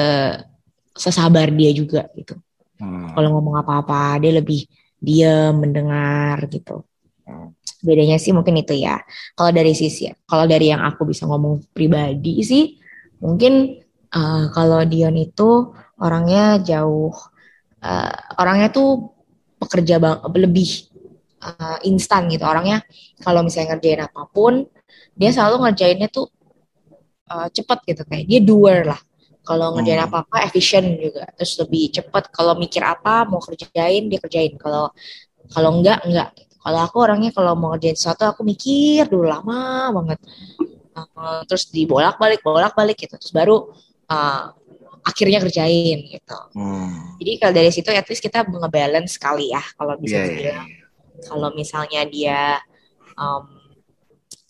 [0.98, 2.36] sesabar dia juga gitu.
[2.80, 3.14] Hmm.
[3.16, 4.66] Kalau ngomong apa-apa dia lebih
[5.00, 6.84] diam mendengar gitu.
[7.24, 7.56] Hmm.
[7.80, 9.00] Bedanya sih mungkin itu ya.
[9.38, 12.76] Kalau dari sisi kalau dari yang aku bisa ngomong pribadi sih
[13.24, 13.80] mungkin
[14.10, 17.14] eh, kalau Dion itu orangnya jauh
[17.84, 19.16] eh, orangnya tuh
[19.60, 20.70] pekerja bang lebih
[21.44, 22.84] eh, instan gitu orangnya
[23.24, 24.68] kalau misalnya ngerjain apa pun
[25.20, 26.32] dia selalu ngerjainnya tuh
[27.30, 29.02] eh, cepet gitu kayak dia doer lah.
[29.44, 30.10] Kalau ngerjain Hmm.
[30.10, 31.26] apa-apa efisien juga.
[31.38, 32.24] Terus lebih cepet.
[32.32, 34.54] Kalau mikir apa mau kerjain dia kerjain.
[34.56, 34.94] Kalau
[35.52, 36.30] kalau enggak enggak
[36.60, 40.20] kalau aku orangnya kalau mau ngerjain sesuatu aku mikir dulu lama banget.
[41.00, 43.16] Uh, terus dibolak-balik bolak-balik gitu.
[43.16, 43.72] Terus baru
[44.12, 44.44] uh,
[45.06, 46.40] akhirnya kerjain gitu.
[46.56, 47.16] Hmm.
[47.20, 50.68] jadi kalau dari situ at least kita ngebalance sekali ya kalau bisa iya, dibilang.
[50.68, 50.86] iya.
[51.28, 52.60] kalau misalnya dia
[53.16, 53.59] um,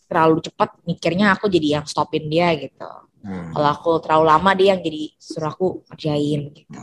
[0.10, 2.89] terlalu cepat mikirnya aku jadi yang stopin dia gitu
[3.24, 3.52] Hmm.
[3.54, 6.80] kalau aku terlalu lama dia yang jadi suruh aku kerjain gitu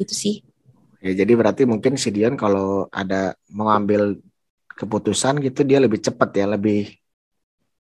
[0.00, 0.34] gitu sih
[1.04, 3.14] Ya, jadi berarti mungkin si Dion kalau ada
[3.58, 4.02] mengambil
[4.78, 6.76] keputusan gitu dia lebih cepat ya, lebih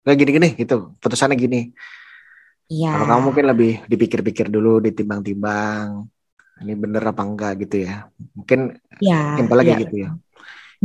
[0.03, 0.75] kayak gini-gini gitu.
[1.01, 1.57] Putusannya gini.
[2.71, 5.87] iya Kalau kamu mungkin lebih dipikir-pikir dulu, ditimbang-timbang.
[6.63, 7.93] Ini bener apa enggak gitu ya.
[8.37, 8.59] Mungkin
[8.99, 9.77] ya simpel lagi iya.
[9.83, 10.09] gitu ya.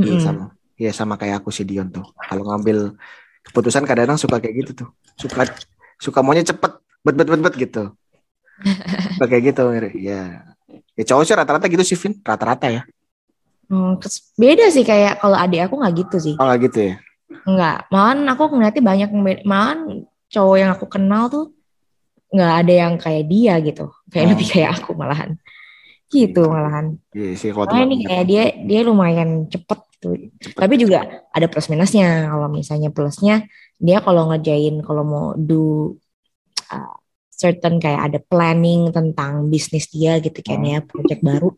[0.05, 0.27] Iya Mm-mm.
[0.27, 0.45] sama.
[0.81, 2.07] Iya sama kayak aku si Dion tuh.
[2.29, 2.79] Kalau ngambil
[3.51, 4.89] keputusan kadang-kadang suka kayak gitu tuh.
[5.17, 5.47] Suka
[5.97, 7.83] suka maunya cepet, bet bet bet bet gitu.
[9.21, 9.63] Kayak gitu.
[10.01, 10.45] Ya.
[10.97, 12.17] Ya cowok sih rata-rata gitu sih, Vin.
[12.21, 12.83] Rata-rata ya.
[13.67, 16.95] Hmm, terus beda sih kayak kalau adik aku nggak gitu sih Oh, gitu ya.
[17.43, 19.09] Enggak, malahan aku ngeliatnya banyak.
[19.43, 19.81] Malahan
[20.31, 21.45] cowok yang aku kenal tuh
[22.31, 23.91] nggak ada yang kayak dia gitu.
[24.09, 24.31] Kayak Oh.
[24.35, 25.31] lebih kayak aku malahan.
[26.07, 26.87] Gitu malahan.
[27.11, 30.09] Iya sih kalau ini teman- kayak dia dia lumayan cepet gitu.
[30.53, 32.29] Tapi juga ada plus minusnya.
[32.29, 33.45] Kalau misalnya plusnya
[33.77, 35.97] dia kalau ngerjain kalau mau do
[36.73, 36.95] uh,
[37.29, 41.53] certain kayak ada planning tentang bisnis dia gitu kan ya project baru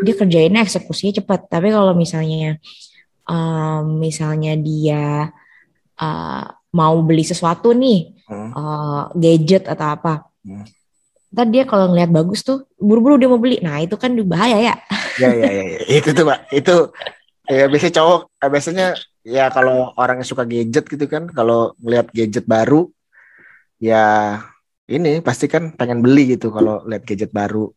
[0.00, 2.56] dia kerjainnya eksekusinya cepat tapi kalau misalnya
[3.28, 5.28] um, misalnya dia
[6.00, 8.52] uh, mau beli sesuatu nih Hmm.
[8.52, 10.64] uh, gadget atau apa Hmm.
[11.32, 14.74] ntar dia kalau ngeliat bagus tuh buru-buru dia mau beli nah itu kan bahaya ya
[15.16, 15.80] Ya ya ya, ya.
[15.92, 16.76] itu tuh pak itu
[17.48, 18.86] ya biasanya cowok eh, biasanya
[19.24, 22.88] ya kalau orang yang suka gadget gitu kan kalau ngelihat gadget baru
[23.80, 24.36] ya
[24.88, 27.68] ini pasti kan pengen beli gitu kalau lihat gadget baru.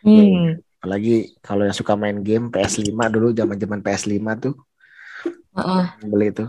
[0.00, 0.56] Hmm.
[0.78, 4.54] apalagi kalau yang suka main game PS5 dulu zaman zaman PS5 tuh.
[5.58, 5.84] Heeh.
[6.06, 6.46] beli itu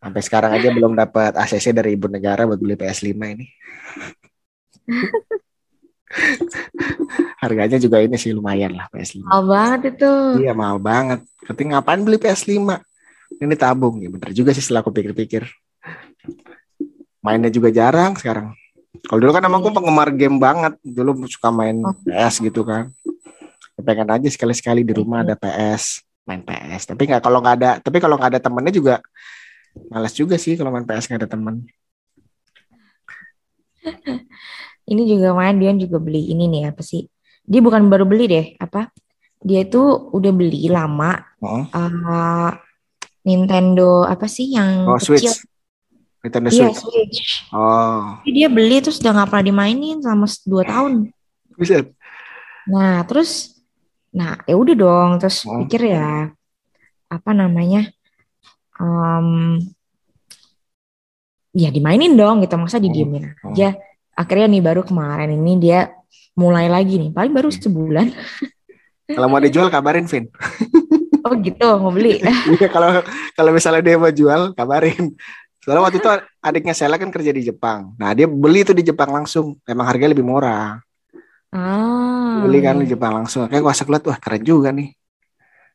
[0.00, 3.46] sampai sekarang aja belum dapat ACC dari ibu negara buat beli PS5 ini
[7.42, 11.20] harganya juga ini sih lumayan lah PS5 mahal banget itu Iya mahal banget.
[11.40, 12.54] Berarti ngapain beli PS5?
[13.40, 15.46] Ini tabung ya bener juga sih setelah aku pikir-pikir.
[17.22, 18.54] Mainnya juga jarang sekarang.
[19.06, 20.74] Kalau dulu kan emang aku penggemar game banget.
[20.82, 21.94] Dulu suka main Oh.
[22.04, 22.90] PS gitu kan.
[23.80, 26.90] Pengen aja sekali-sekali di rumah ada PS, main PS.
[26.92, 28.94] Tapi nggak kalau nggak ada, tapi kalau nggak ada temennya juga
[29.88, 31.64] malas juga sih kalau main PS nggak ada temen.
[34.90, 37.06] ini juga main Dion juga beli ini nih apa sih
[37.42, 38.90] dia bukan baru beli deh apa
[39.40, 42.52] dia itu udah beli lama Oh, uh,
[43.24, 45.40] Nintendo apa sih yang oh kecil Switch.
[46.20, 46.84] Nintendo iya Switch.
[46.84, 50.92] Switch Oh, Tapi dia beli terus udah nggak pernah dimainin selama 2 tahun
[51.54, 51.84] bisa.
[52.66, 53.56] nah terus
[54.10, 55.64] nah ya udah dong terus Hmm.
[55.64, 56.28] pikir ya
[57.08, 57.88] apa namanya
[58.76, 59.60] Em,
[61.52, 63.52] ya dimainin dong gitu masa didiemin Hmm.
[63.52, 63.74] aja
[64.14, 65.92] akhirnya nih baru kemarin ini dia
[66.38, 67.10] mulai lagi nih.
[67.12, 68.06] Paling baru sebulan.
[69.10, 70.26] Kalau mau dijual kabarin Vin.
[71.20, 72.16] Oh gitu, mau beli.
[72.56, 73.04] Iya kalau
[73.36, 75.12] kalau misalnya dia mau jual kabarin.
[75.60, 76.08] Soalnya waktu itu
[76.40, 77.92] adiknya Sela kan kerja di Jepang.
[78.00, 79.60] Nah dia beli itu di Jepang langsung.
[79.68, 80.80] Emang harganya lebih murah.
[81.52, 82.40] Ah.
[82.40, 83.44] Beli kan di Jepang langsung.
[83.52, 84.96] Kayak gua lihat wah keren juga nih.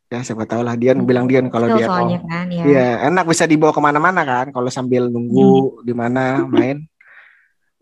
[0.10, 2.64] Ya siapa tahu lah Dian bilang Dian kalau Betul, dia soalnya kan ya.
[2.66, 4.50] Iya enak bisa dibawa ke mana-mana kan.
[4.50, 6.90] Kalau sambil nunggu di mana main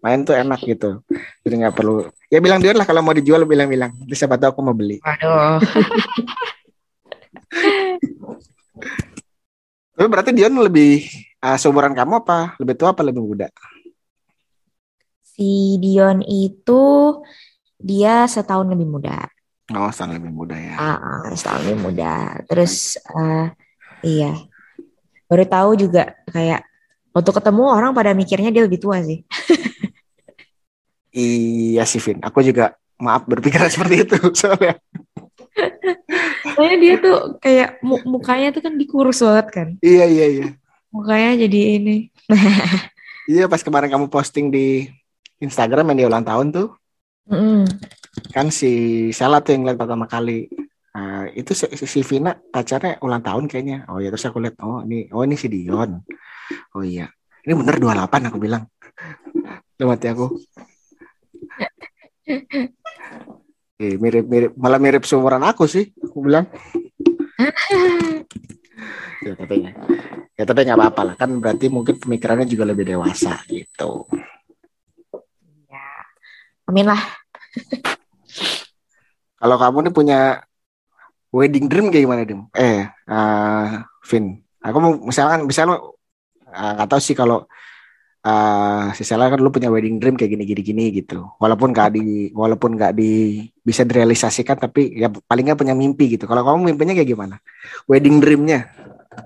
[0.04, 1.00] main tuh enak gitu.
[1.48, 2.12] Jadi nggak perlu.
[2.28, 3.96] Ya bilang Dian lah kalau mau dijual bilang-bilang.
[4.12, 5.00] Siapa tahu aku mau beli.
[5.00, 5.64] Waduh.
[9.94, 11.06] Tapi berarti Dion lebih
[11.40, 12.60] uh, seumuran kamu apa?
[12.60, 13.48] Lebih tua apa lebih muda?
[15.22, 16.84] Si Dion itu
[17.80, 19.30] dia setahun lebih muda.
[19.72, 20.76] Oh, setahun lebih muda ya.
[20.76, 22.42] Ah, ah, setahun lebih muda.
[22.50, 23.48] Terus eh,
[24.04, 24.34] iya.
[25.30, 26.66] Baru tahu juga kayak
[27.14, 29.22] waktu ketemu orang pada mikirnya dia lebih tua sih.
[31.14, 32.20] Iya sih, Vin.
[32.26, 34.76] Aku juga maaf berpikiran seperti itu soalnya.
[36.54, 39.68] Soalnya dia tuh kayak mu- mukanya tuh kan dikurus banget kan.
[39.82, 40.46] Iya, iya, iya.
[40.94, 41.96] Mukanya jadi ini.
[43.24, 44.92] Iya, pas kemarin kamu posting di
[45.40, 46.76] Instagram yang dia ulang tahun tuh,
[47.32, 47.64] Mm-mm.
[48.36, 48.72] kan si
[49.16, 50.52] Sela tuh yang lihat pertama kali.
[50.92, 53.88] Nah, itu si, si Vina pacarnya ulang tahun kayaknya.
[53.88, 56.04] Oh ya, terus aku lihat, oh ini, oh ini si Dion.
[56.76, 57.08] Oh iya,
[57.48, 58.68] ini bener 28 aku bilang.
[59.80, 60.36] Hati aku.
[63.84, 66.48] Eh, mirip-mirip, malah mirip seumuran aku sih, aku bilang.
[69.24, 69.64] ya tapi
[70.36, 74.08] ya tapi nggak apa-apa lah kan berarti mungkin pemikirannya juga lebih dewasa gitu.
[75.68, 75.84] Ya.
[76.68, 77.00] Amin lah.
[79.40, 80.20] Kalau kamu nih punya
[81.36, 82.48] wedding dream kayak gimana dim?
[82.56, 83.68] Eh, eh,
[84.08, 85.84] Vin, aku mau misalkan misalnya
[86.48, 87.44] eh, nggak tahu sih kalau
[88.24, 91.28] eh si Sela kan lu punya wedding dream kayak gini gini gini gitu.
[91.44, 96.24] Walaupun nggak di walaupun nggak di bisa direalisasikan tapi ya paling nggak punya mimpi gitu.
[96.24, 97.36] Kalau kamu mimpinya kayak gimana?
[97.84, 98.72] Wedding dreamnya?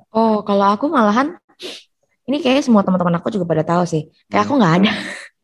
[0.10, 1.38] Oh, kalau aku malahan
[2.26, 4.10] ini kayaknya semua teman-teman aku juga pada tahu sih.
[4.34, 4.92] Kayak aku nggak ada,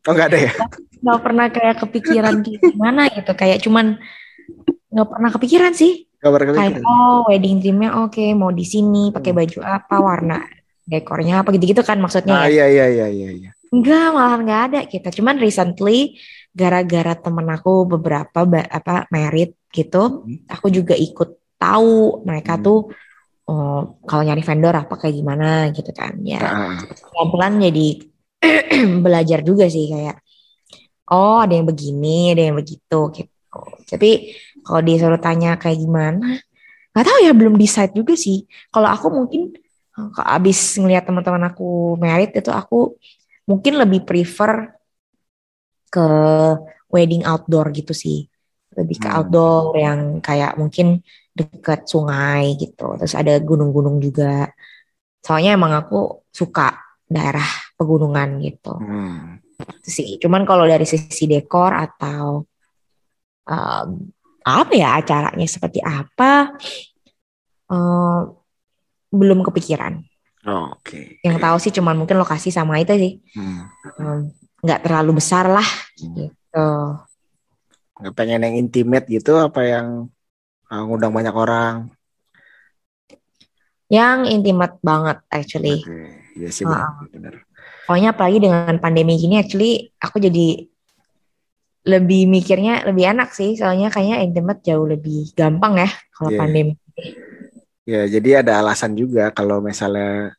[0.04, 0.52] Oh nggak ada ya?
[1.06, 3.32] nggak pernah kayak kepikiran gimana gitu.
[3.38, 4.02] Kayak cuman
[4.90, 6.10] nggak pernah kepikiran sih.
[6.18, 10.42] Kayak oh wedding dreamnya oke mau di sini pakai baju apa warna
[10.84, 12.64] dekornya apa gitu-gitu kan maksudnya Ah ya.
[12.64, 13.30] iya iya iya iya.
[13.32, 13.50] iya.
[13.74, 15.08] Enggak, malahan nggak ada kita.
[15.10, 16.14] Cuman recently
[16.54, 20.46] gara-gara temen aku beberapa apa merit gitu, Hmm.
[20.46, 22.62] aku juga ikut tahu mereka Hmm.
[22.62, 22.78] tuh
[23.44, 26.14] oh, kalau nyari vendor apa kayak gimana gitu kan.
[26.22, 26.78] Ya, Ah,
[27.10, 27.88] pelan-pelan jadi
[29.04, 30.16] belajar juga sih kayak
[31.10, 33.60] oh ada yang begini, ada yang begitu gitu.
[33.90, 34.10] Tapi
[34.62, 36.38] kalau disuruh tanya kayak gimana,
[36.94, 38.46] nggak tahu ya belum decide juga sih.
[38.70, 39.50] Kalau aku mungkin
[39.94, 42.98] kalau abis ngelihat teman-teman aku merit itu aku
[43.46, 44.74] mungkin lebih prefer
[45.90, 46.06] ke
[46.90, 48.26] wedding outdoor gitu sih.
[48.74, 49.16] Lebih ke Hmm.
[49.22, 50.98] outdoor yang kayak mungkin
[51.34, 52.98] deket sungai gitu.
[52.98, 54.50] Terus ada gunung-gunung juga.
[55.22, 56.74] Soalnya emang aku suka
[57.06, 57.46] daerah
[57.78, 58.74] pegunungan gitu.
[58.74, 59.38] hmm.
[59.78, 60.08] Itu sih.
[60.18, 62.42] Cuman kalau dari sisi dekor atau
[63.46, 63.88] um,
[64.44, 66.52] apa ya acaranya seperti apa,
[67.70, 68.20] eh,
[69.14, 70.02] belum kepikiran.
[70.44, 71.22] Oh, Oke.
[71.24, 73.12] Yang tahu sih cuman mungkin lokasi sama itu sih.
[73.32, 74.28] Hmm.
[74.60, 75.64] Nggak terlalu besar lah
[76.02, 76.14] Hmm.
[76.18, 76.68] gitu.
[77.94, 80.12] Nggak pengen yang intimate gitu apa yang
[80.68, 81.88] uh, ngundang banyak orang?
[83.88, 85.80] Yang intimate banget actually.
[85.80, 85.96] Oke.
[86.34, 86.98] Iya sih Ah.
[87.08, 87.08] benar.
[87.08, 87.34] benar.
[87.84, 90.66] Pokoknya apalagi dengan pandemi gini actually aku jadi
[91.84, 93.54] lebih mikirnya lebih enak sih.
[93.54, 96.40] Soalnya kayaknya intimate jauh lebih gampang ya kalau Iya.
[96.40, 96.72] pandemi.
[97.84, 100.32] Ya, jadi ada alasan juga kalau misalnya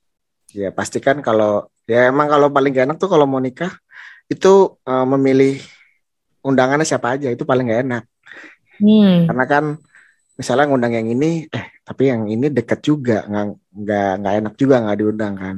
[0.50, 3.70] ya pastikan kalau ya emang kalau paling gak enak tuh kalau mau nikah
[4.26, 5.62] itu uh, memilih
[6.42, 8.04] undangannya siapa aja itu paling gak enak
[8.76, 9.24] Hmm.
[9.24, 9.64] karena kan
[10.36, 14.76] misalnya ngundang yang ini eh tapi yang ini deket juga nggak nggak nggak enak juga
[14.84, 15.58] nggak diundang kan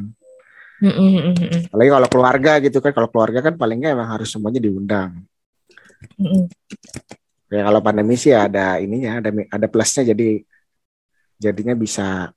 [0.78, 1.34] Mm,
[1.73, 5.26] apalagi kalau keluarga gitu kan kalau keluarga kan paling nggak emang harus semuanya diundang
[6.21, 6.43] Mm, mm.
[7.50, 10.45] ya kalau pandemi sih ada ininya ada ada plusnya jadi
[11.38, 12.34] jadinya bisa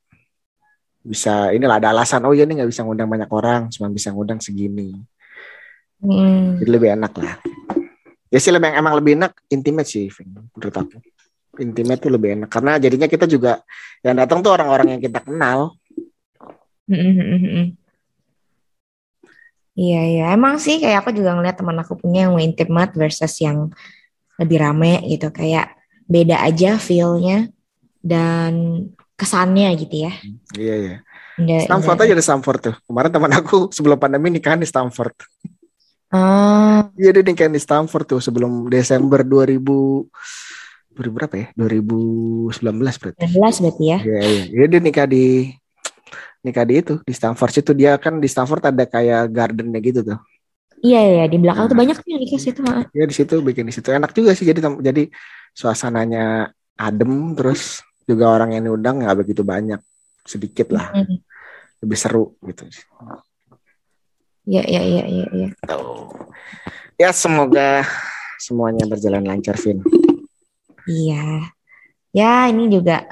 [1.01, 4.41] bisa inilah ada alasan oh ya ini nggak bisa ngundang banyak orang cuma bisa ngundang
[4.41, 4.97] segini
[6.01, 6.57] Mm.
[6.65, 7.37] jadi lebih enak lah
[8.33, 10.97] ya sih lebih emang lebih enak intimate sih menurut aku
[11.61, 13.61] intimate tuh lebih enak karena jadinya kita juga
[14.01, 15.77] yang datang tuh orang-orang yang kita kenal
[16.91, 17.67] Mm, mm, mm, mm, mm.
[19.79, 20.25] Iya, iya.
[20.35, 23.71] Emang sih kayak aku juga ngeliat teman aku punya yang intimate versus yang
[24.43, 25.31] lebih rame gitu.
[25.31, 25.79] Kayak
[26.11, 27.47] beda aja feel-nya
[28.01, 28.53] dan
[29.15, 30.13] kesannya gitu ya.
[30.57, 30.97] iya iya
[31.37, 35.15] Nggak- Stanford nggak- aja ada Stanford tuh kemarin teman aku sebelum pandemi nikahan di Stanford
[36.11, 40.11] Ah, Iya dia nikah di Stanford tuh sebelum Desember 2000
[40.91, 41.47] 2000 berapa ya?
[41.55, 42.51] 2019
[42.99, 43.21] berarti.
[43.31, 43.99] 19 berarti ya.
[44.03, 44.43] Iya iya.
[44.51, 45.55] Iya dia nikah di
[46.43, 50.19] nikah di itu di Stanford situ dia kan di Stanford ada kayak gardennya gitu tuh.
[50.83, 51.83] Iya iya di belakang tuh Nah.
[51.87, 52.61] banyak tuh yang nikah situ.
[52.67, 52.83] ah.
[52.91, 55.03] Ya di situ bikin di situ enak juga sih jadi jadi
[55.55, 59.79] suasananya adem terus juga orang yang diundang nggak begitu banyak
[60.27, 61.23] sedikit lah Hmm.
[61.81, 62.66] lebih seru gitu.
[64.44, 65.05] Iya iya iya.
[65.31, 65.49] iya.
[65.64, 66.11] Tuh.
[66.99, 67.87] Ya semoga
[68.37, 69.81] semuanya berjalan lancar Vin.
[70.85, 71.55] Iya.
[72.11, 73.07] Ya, ini juga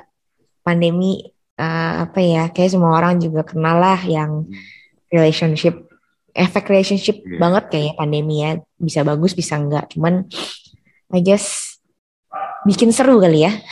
[0.60, 1.22] pandemi
[1.54, 2.50] eh, apa ya?
[2.50, 4.44] Kayak semua orang juga kenal lah yang
[5.08, 5.86] relationship
[6.34, 7.38] efek relationship Iya.
[7.38, 8.50] banget kayaknya pandemi ya.
[8.76, 9.88] Bisa bagus, bisa enggak.
[9.94, 10.26] Cuman
[11.08, 11.78] I guess
[12.66, 13.52] bikin seru kali ya.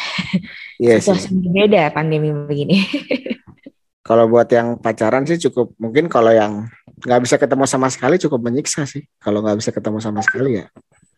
[0.77, 1.13] Iya sih.
[1.13, 2.77] Situasi berbeda pandemi begini.
[4.07, 6.71] Kalau buat yang pacaran sih cukup mungkin kalau yang
[7.03, 9.03] nggak bisa ketemu sama sekali cukup menyiksa sih.
[9.19, 10.71] Kalau nggak bisa ketemu sama sekali ya.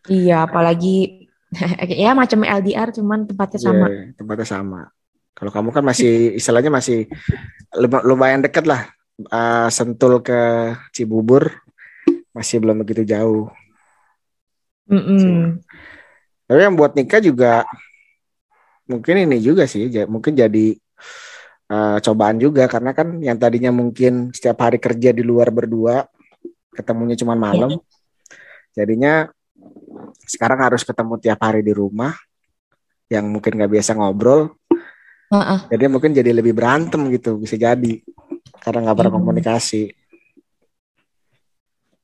[0.09, 1.29] Iya, apalagi
[2.01, 3.85] ya macam LDR cuman tempatnya sama.
[3.93, 4.81] Iya, tempatnya sama.
[5.37, 7.05] Kalau kamu kan masih istilahnya masih
[7.77, 8.89] lum- lumayan dekat lah.
[9.21, 11.61] Eh, sentul ke Cibubur
[12.33, 13.53] masih belum begitu jauh.
[14.89, 15.61] Mm-mm.
[16.49, 17.69] Tapi yang buat nikah juga
[18.89, 20.73] mungkin ini juga sih, mungkin jadi
[21.69, 26.09] eh, cobaan juga karena kan yang tadinya mungkin setiap hari kerja di luar berdua,
[26.73, 27.77] ketemunya cuma malam,
[28.73, 29.29] jadinya
[30.25, 32.17] sekarang harus ketemu tiap hari di rumah,
[33.13, 34.57] yang mungkin nggak biasa ngobrol,
[35.29, 35.59] Heeh.
[35.69, 38.01] jadi mungkin jadi lebih berantem gitu, bisa jadi
[38.59, 39.03] karena nggak Hmm.
[39.05, 39.93] berkomunikasi.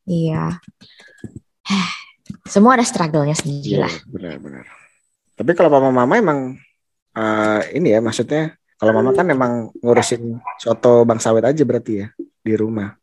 [0.05, 0.61] Iya.
[2.53, 3.89] Semua ada struggle-nya sendiri lah.
[3.89, 4.65] Iya, benar-benar.
[5.35, 6.39] Tapi kalau mama mama emang
[7.15, 12.08] eh, ini ya maksudnya kalau mama kan emang ngurusin soto Bang Sawit aja berarti ya
[12.45, 12.95] di rumah.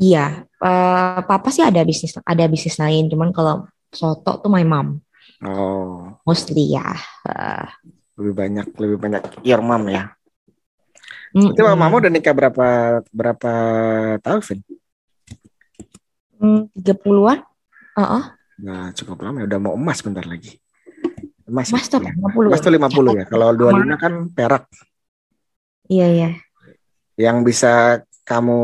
[0.00, 3.54] Iya, eh, papa sih ada bisnis ada bisnis lain, cuman kalau
[3.92, 4.88] soto tuh my mom
[5.44, 6.86] Oh, mostly ya.
[7.28, 7.66] Eh,
[8.20, 10.12] lebih banyak lebih banyak your mom ya.
[11.34, 12.66] mm, Berarti mama udah nikah berapa
[13.10, 13.52] berapa
[14.24, 14.60] tahun, Vin?
[16.40, 17.38] mm, 30-an?
[17.98, 18.24] Heeh,
[18.60, 20.60] Nah, cukup lama ya udah mau emas bentar lagi.
[21.50, 21.74] Emas, ya?
[21.76, 22.14] Mas tuh Ya.
[22.14, 23.24] 50 Emas tuh 50 ya.
[23.26, 24.64] Kalau 25 kan perak
[25.90, 26.30] Iya, iya.
[27.18, 28.62] yang bisa kamu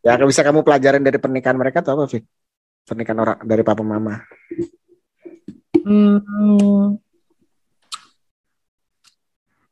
[0.00, 2.24] ya bisa kamu pelajarin dari pernikahan mereka tuh apa, Vin?
[2.88, 4.24] Pernikahan orang dari papa mama.
[5.84, 6.96] Hmm,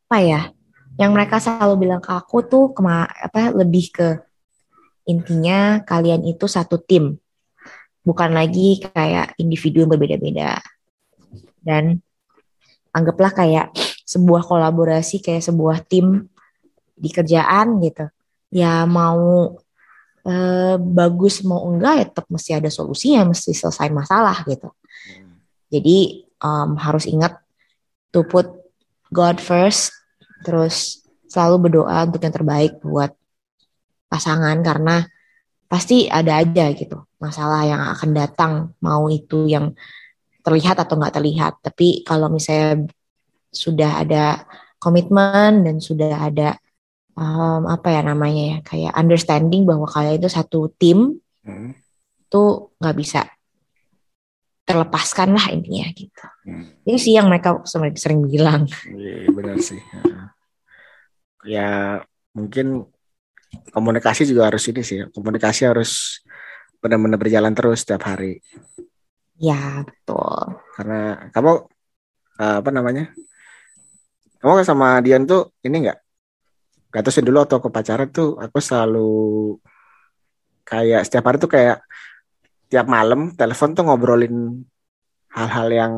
[0.08, 0.52] apa ya?
[1.00, 4.08] Yang mereka selalu bilang ke aku tuh kema apa lebih ke
[5.08, 7.16] intinya kalian itu satu tim.
[8.04, 10.60] Bukan lagi kayak individu yang berbeda-beda.
[11.60, 11.98] Dan
[12.94, 13.74] anggaplah kayak
[14.08, 16.26] sebuah kolaborasi kayak sebuah tim
[16.96, 18.08] di kerjaan gitu.
[18.48, 19.54] Ya mau
[20.24, 24.72] eh, bagus mau enggak ya tetap mesti ada solusinya, mesti selesai masalah gitu.
[25.68, 27.36] Jadi um, harus ingat
[28.08, 28.48] to put
[29.12, 29.92] God first,
[30.44, 33.12] terus selalu berdoa untuk yang terbaik buat
[34.08, 35.04] pasangan karena
[35.68, 39.76] pasti ada aja gitu masalah yang akan datang mau itu yang
[40.42, 41.54] terlihat atau nggak terlihat.
[41.60, 42.88] Tapi kalau misalnya
[43.48, 44.24] sudah ada
[44.78, 46.58] komitmen dan sudah ada
[47.18, 51.72] um, apa ya namanya ya kayak understanding bahwa kalian itu satu tim Hmm.
[52.28, 52.42] itu
[52.76, 53.24] nggak bisa
[54.68, 56.26] terlepaskan lah intinya gitu.
[56.44, 56.76] Hmm.
[56.84, 58.68] Ini sih yang mereka sering, sering bilang.
[58.84, 59.80] Iya benar sih.
[59.80, 60.26] Heeh.
[61.46, 62.02] Ya
[62.34, 62.84] mungkin
[63.72, 65.06] komunikasi juga harus ini sih.
[65.14, 66.20] Komunikasi harus
[66.82, 68.42] benar-benar berjalan terus setiap hari.
[69.38, 70.58] Ya betul.
[70.74, 71.52] Karena kamu
[72.42, 73.04] eh, apa namanya?
[74.38, 75.98] Kamu kan sama Dian tuh ini enggak?
[76.92, 79.08] Gak sih dulu atau ke pacaran tuh aku selalu
[80.68, 81.78] kayak setiap hari tuh kayak
[82.68, 84.36] tiap malam telepon tuh ngobrolin
[85.32, 85.94] hal-hal yang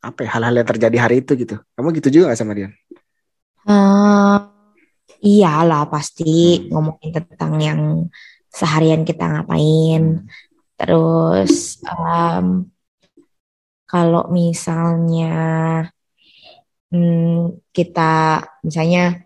[0.00, 1.56] apa ya hal-hal yang terjadi hari itu gitu.
[1.76, 2.72] Kamu gitu juga gak sama Dian?
[3.66, 4.36] Eh,
[5.26, 6.70] iyalah pasti Hmm.
[6.70, 7.80] ngomongin tentang yang
[8.52, 10.22] seharian kita ngapain.
[10.76, 12.46] Terus em,
[13.96, 15.32] kalau misalnya
[16.92, 19.24] hmm, kita misalnya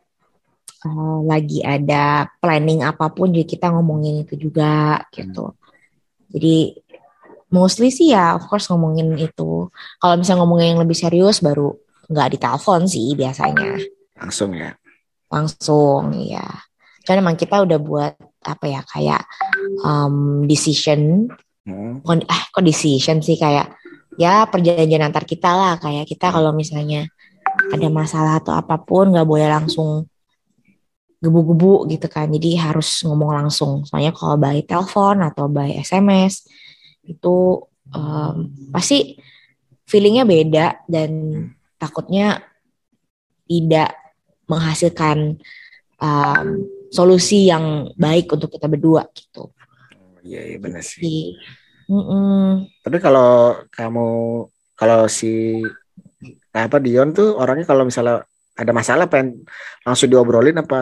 [0.86, 5.58] eh, lagi ada planning apa pun, jadi kita ngomongin itu juga gitu.
[6.30, 6.78] Jadi
[7.50, 9.66] mostly sih ya, of course ngomongin itu.
[9.98, 11.74] Kalau misalnya ngomongin yang lebih serius, baru
[12.06, 13.74] nggak ditelepon sih biasanya
[14.22, 14.70] Langsung ya.
[15.30, 16.46] langsung ya.
[17.02, 18.14] Karena emang kita udah buat
[18.46, 19.22] apa ya kayak
[19.82, 21.26] um, decision,
[21.60, 22.00] Hmm.
[22.24, 23.68] ah kok decision sih kayak
[24.20, 27.08] ya perjanjian antar kita lah kayak kita kalau misalnya
[27.72, 30.04] ada masalah atau apa pun nggak boleh langsung
[31.24, 32.28] gebu-gebu gitu kan.
[32.28, 33.88] Jadi harus ngomong langsung.
[33.88, 36.44] Soalnya kalau by telepon atau by SMS
[37.08, 37.64] itu
[37.96, 39.16] um, pasti
[39.88, 41.10] feelingnya beda dan
[41.80, 42.44] takutnya
[43.48, 43.96] tidak
[44.44, 45.40] menghasilkan
[45.96, 46.46] um,
[46.92, 49.48] solusi yang baik untuk kita berdua gitu.
[50.20, 51.36] Iya, iya benar sih.
[51.36, 51.59] Mm
[51.90, 52.64] -mm.
[52.84, 54.06] Tapi kalau kamu
[54.78, 55.60] kalau si
[56.54, 58.26] apa Dion tuh orangnya kalau misalnya
[58.60, 59.46] ada masalah pengen
[59.86, 60.80] langsung diobrolin apa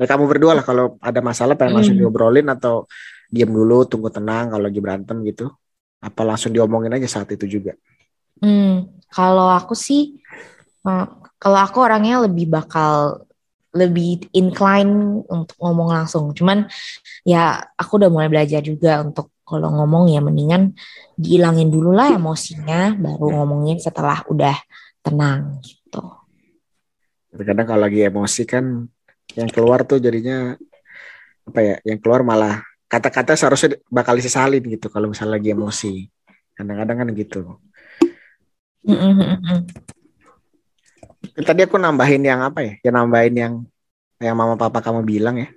[0.00, 2.00] ya kamu berdua lah kalau ada masalah pengen langsung Hmm.
[2.00, 2.88] diobrolin atau
[3.28, 5.50] diam dulu tunggu tenang kalau lagi berantem gitu
[6.00, 7.76] apa langsung diomongin aja saat itu juga
[8.40, 10.16] Hmm, kalau aku sih,
[10.88, 13.20] eh, kalau aku orangnya lebih bakal
[13.76, 16.32] lebih incline untuk ngomong langsung.
[16.34, 16.66] Cuman
[17.22, 20.78] ya aku udah mulai belajar juga untuk kalau ngomong ya mendingan
[21.18, 24.54] dihilangin dulu lah emosinya, baru ngomongin setelah udah
[25.02, 26.06] tenang gitu.
[27.34, 28.86] Kadang kalau lagi emosi kan
[29.34, 30.54] yang keluar tuh jadinya
[31.46, 36.06] apa ya yang keluar malah kata-kata seharusnya bakal disesalin gitu kalau misalnya lagi emosi.
[36.54, 37.40] Kadang-kadang kan gitu.
[41.40, 43.54] Tadi aku nambahin yang apa ya ya nambahin yang
[44.20, 45.48] yang mama papa kamu bilang ya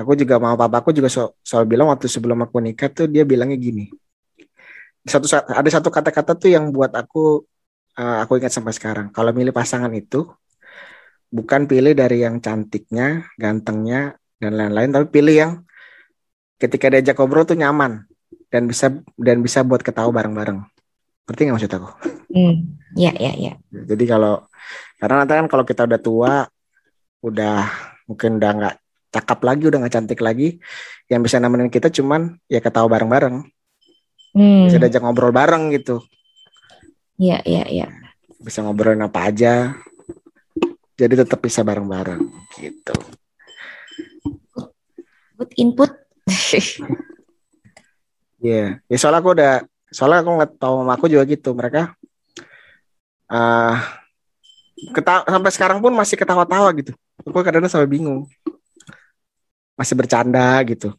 [0.00, 3.22] aku juga mama papa aku juga so, selalu bilang waktu sebelum aku nikah tuh dia
[3.28, 3.92] bilangnya gini.
[5.04, 7.44] Satu ada satu kata-kata tuh yang buat aku
[8.00, 9.12] eh, aku ingat sampai sekarang.
[9.12, 10.24] Kalau milih pasangan itu
[11.30, 15.52] bukan pilih dari yang cantiknya gantengnya dan lain-lain tapi pilih yang
[16.58, 18.04] ketika diajak ngobrol tuh nyaman
[18.50, 20.60] dan bisa dan bisa buat ketawa bareng-bareng.
[21.28, 21.88] Ngerti nggak maksud aku?
[22.30, 22.54] Hmm,
[22.98, 23.52] ya, ya, ya.
[23.70, 24.46] jadi kalau
[24.98, 26.34] karena nanti kan kalau kita udah tua,
[27.22, 27.58] udah
[28.10, 28.76] mungkin udah nggak
[29.10, 30.62] cakep lagi, udah nggak cantik lagi,
[31.10, 33.42] yang bisa nemenin kita cuman ya ketawa bareng-bareng,
[34.30, 35.98] Hmm, bisa diajak ngobrol bareng gitu,
[37.18, 37.90] ya, ya, ya.
[38.38, 39.74] bisa ngobrolin apa aja,
[40.94, 42.22] jadi tetap bisa bareng-bareng
[42.62, 42.94] gitu.
[45.34, 45.90] Good input.
[48.40, 49.54] Iya, ya soalnya aku udah,
[49.92, 51.92] soalnya aku ngeliat tau mama aku juga gitu, mereka
[53.28, 54.00] ah
[54.96, 56.96] ketawa sampai sekarang pun masih ketawa-tawa gitu.
[57.20, 58.24] Aku kadang-kadang sampai bingung,
[59.74, 60.94] masih bercanda gitu.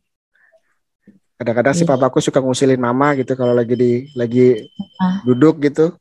[1.36, 1.90] Kadang-kadang si Iya.
[1.98, 4.62] papaku suka ngusilin mama gitu kalau lagi di lagi
[5.02, 5.26] Ah.
[5.26, 5.98] duduk gitu,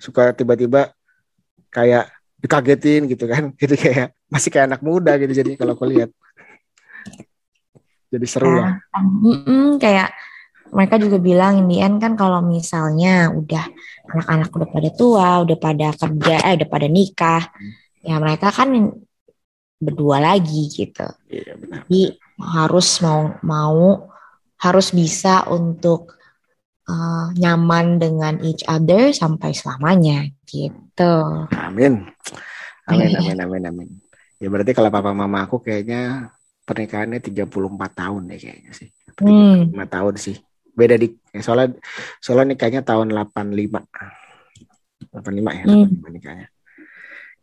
[0.00, 0.88] suka tiba-tiba
[1.68, 2.08] kayak
[2.40, 6.08] dikagetin gitu kan, jadi kayak masih kayak anak muda gitu jadi kalau aku lihat.
[8.08, 8.80] Jadi seru lah.
[8.96, 10.08] Mm-mm, kayak
[10.72, 13.68] mereka juga bilang in the end kan kalau misalnya udah
[14.08, 17.42] anak-anak udah pada tua, udah pada kerja, eh udah pada nikah,
[18.00, 18.72] ya mereka kan
[19.78, 21.06] berdua lagi gitu.
[21.30, 21.86] Iya benar.
[21.86, 22.02] Jadi
[22.38, 24.10] harus mau mau
[24.58, 26.18] harus bisa untuk
[26.90, 31.46] uh, nyaman dengan each other sampai selamanya gitu.
[31.54, 32.10] Amin.
[32.88, 33.88] Amin, amin, amin, amin.
[34.40, 36.32] Ya berarti kalau papa mama aku kayaknya
[36.64, 37.46] pernikahannya 34
[37.94, 38.88] tahun deh kayaknya sih.
[39.20, 39.70] Hmm.
[39.70, 40.36] 5 tahun sih.
[40.78, 41.74] Beda di ya, soalnya
[42.22, 43.82] soalnya nikahnya tahun 85.
[45.10, 45.86] 85 ya, Hmm.
[45.90, 46.46] 85 nikahnya.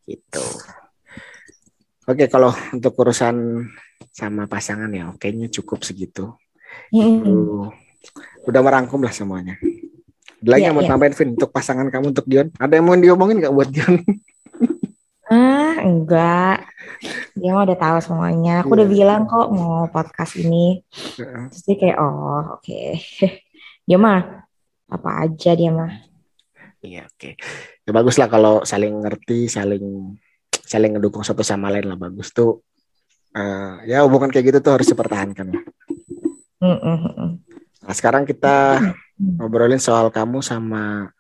[0.08, 0.46] Gitu.
[2.06, 3.66] Oke, kalau untuk urusan
[4.14, 6.38] sama pasangan ya kayaknya cukup segitu.
[6.94, 7.72] Mm-mm.
[8.42, 9.58] Itu udah merangkum lah semuanya.
[10.38, 10.92] Ada lagi Iya, yang mau iya.
[10.94, 12.54] tambahin Vin untuk pasangan kamu untuk Dion?
[12.62, 13.96] Ada yang mau diomongin nggak buat Dion?
[15.26, 16.70] Ah, enggak.
[17.34, 18.62] Dia mah udah tahu semuanya.
[18.62, 18.94] Aku udah Iya.
[18.94, 20.86] bilang kok mau podcast ini.
[21.18, 22.82] Terus dia kayak, oh oke.
[23.90, 24.46] Dia mah
[24.86, 25.90] apa aja dia mah.
[26.78, 27.42] Iya, oke.
[27.82, 30.14] Ya bagus lah kalau saling ngerti, saling
[30.66, 32.66] saling ngedukung satu sama lain lah bagus tuh.
[33.36, 35.54] eh, ya hubungan kayak gitu tuh harus dipertahankan.
[35.54, 35.64] lah.
[36.64, 37.32] Mm, mm, mm.
[37.86, 38.82] Nah, sekarang kita
[39.38, 41.14] ngobrolin soal kamu sama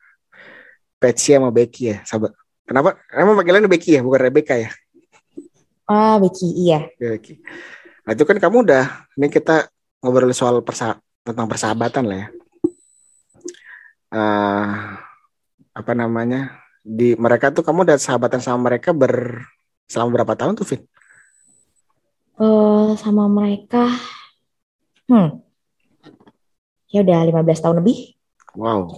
[0.97, 2.33] Petsy sama Becky ya, sahabat.
[2.65, 2.97] Kenapa?
[3.13, 4.73] Emang panggilannya Becky ya, bukan Rebecca ya?
[5.85, 6.89] Ah, Becky, iya.
[6.97, 7.37] Becky.
[8.01, 9.69] Nah, itu kan kamu udah, ini kita
[10.01, 12.27] ngobrolin soal persa tentang persahabatan lah ya.
[14.15, 14.73] Eh,
[15.75, 16.64] apa namanya?
[16.85, 19.41] Di mereka tuh kamu udah sahabatan sama mereka ber
[19.89, 20.81] selama berapa tahun tuh, Vin?
[22.37, 23.89] Eh, sama mereka,
[25.09, 25.41] hmm,
[26.93, 28.13] ya udah 15 tahun lebih.
[28.53, 28.93] Wow.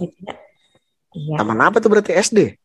[1.16, 1.40] Iya.
[1.40, 2.60] Taman apa tuh berarti SD?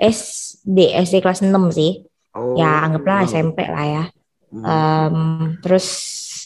[0.00, 2.08] SD, SD kelas 6 sih.
[2.32, 2.56] Oh.
[2.56, 3.28] Ya anggaplah wow.
[3.28, 4.04] SMP lah ya.
[4.48, 4.64] Hmm.
[4.64, 5.18] Em,
[5.60, 5.86] terus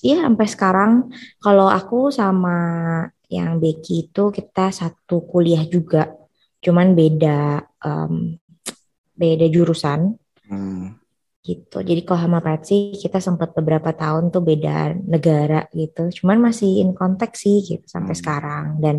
[0.03, 0.93] ya sampai sekarang
[1.39, 2.57] kalau aku sama
[3.31, 6.11] yang Becky itu kita satu kuliah juga,
[6.59, 8.37] cuman beda em,
[9.15, 10.17] beda jurusan
[10.51, 10.99] Hmm.
[11.41, 11.81] gitu.
[11.81, 16.93] Jadi kalau sama Patsy kita sempat beberapa tahun tuh beda negara gitu, cuman masih in
[16.93, 18.21] contact sih gitu sampai Hmm.
[18.21, 18.97] sekarang dan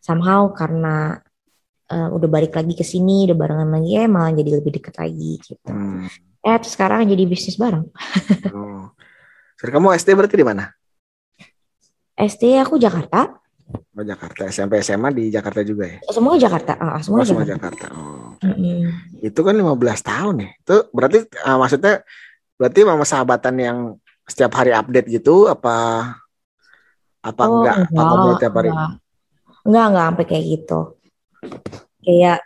[0.00, 1.20] somehow karena
[1.92, 5.36] eh, udah balik lagi ke sini, udah barengan lagi ya malah jadi lebih deket lagi
[5.44, 5.68] gitu.
[5.68, 6.08] Hmm.
[6.40, 7.84] Eh, terus sekarang jadi bisnis bareng.
[8.56, 8.88] Oh.
[9.60, 10.72] Kamu SD berarti di mana?
[12.16, 13.41] SD aku Jakarta.
[13.92, 15.98] Oh Jakarta, SMP SMA di Jakarta juga ya?
[16.08, 16.72] Semua Jakarta.
[16.76, 17.86] Ah, semua Oh, semua Jakarta.
[17.86, 17.86] Jakarta.
[17.92, 18.32] Oh.
[18.40, 18.88] Mm-mm.
[19.20, 20.50] Itu kan 15 tahun ya.
[20.56, 21.94] Itu berarti ah, maksudnya
[22.56, 23.78] berarti mama sahabatan yang
[24.24, 25.74] setiap hari update gitu apa
[27.20, 27.76] apa Oh, enggak?
[27.86, 28.70] Apa ngobrol tiap hari?
[28.70, 28.92] enggak.
[29.62, 30.80] Enggak, enggak sampai kayak gitu.
[32.02, 32.38] Kayak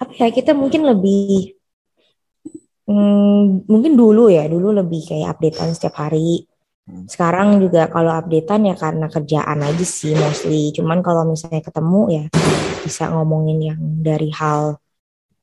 [0.00, 1.56] apa ya kita mungkin lebih
[2.86, 6.44] hmm, mungkin dulu ya, dulu lebih kayak updatean setiap hari.
[7.10, 10.70] Sekarang juga kalau updatean ya karena kerjaan aja sih mostly.
[10.76, 12.24] Cuman kalau misalnya ketemu ya
[12.86, 14.78] bisa ngomongin yang dari hal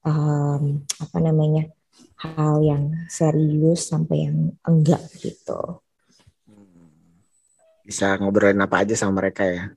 [0.08, 1.68] em, apa namanya?
[2.18, 5.86] hal yang serius sampai yang enggak gitu.
[7.86, 9.70] Bisa ngobrolin apa aja sama mereka ya?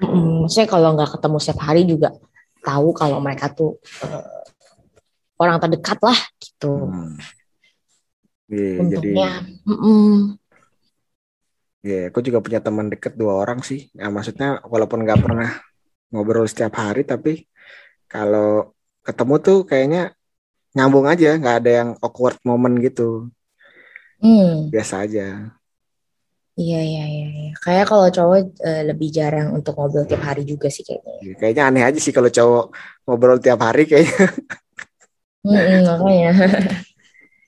[0.00, 2.14] Mm, Maksudnya kalau nggak ketemu setiap hari juga
[2.62, 4.44] tahu kalau mereka tuh eh,
[5.40, 6.72] orang terdekat lah gitu.
[6.88, 7.16] Hmm.
[8.50, 9.30] Iya, jadi Untungnya,
[9.66, 10.39] mm-mm.
[11.88, 13.80] Ya aku juga punya teman deket dua orang sih.
[13.98, 15.48] Ya, maksudnya walaupun nggak pernah
[16.12, 17.30] ngobrol setiap hari, tapi
[18.12, 18.74] kalau
[19.06, 20.00] ketemu tuh kayaknya
[20.76, 23.02] nyambung aja, nggak ada yang awkward moment gitu.
[24.20, 25.26] Hmm, Biasa aja.
[26.60, 27.26] iya iya iya.
[27.40, 27.50] iya.
[27.64, 31.12] Kayak kalau cowok eh, lebih jarang untuk ngobrol tiap hari juga sih kayaknya.
[31.24, 32.64] Ya, Kayaknya aneh aja sih kalau cowok
[33.04, 34.24] ngobrol tiap hari kayaknya.
[35.44, 36.30] Mm-mm, makanya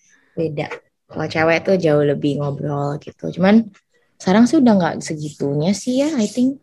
[0.36, 0.66] beda.
[1.12, 3.24] Kalau cewek tuh jauh lebih ngobrol gitu.
[3.36, 3.54] Cuman
[4.22, 6.14] sekarang sih udah nggak segitunya sih ya.
[6.14, 6.62] I think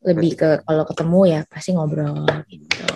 [0.00, 2.88] lebih ke kalau ketemu ya pasti ngobrol gitu.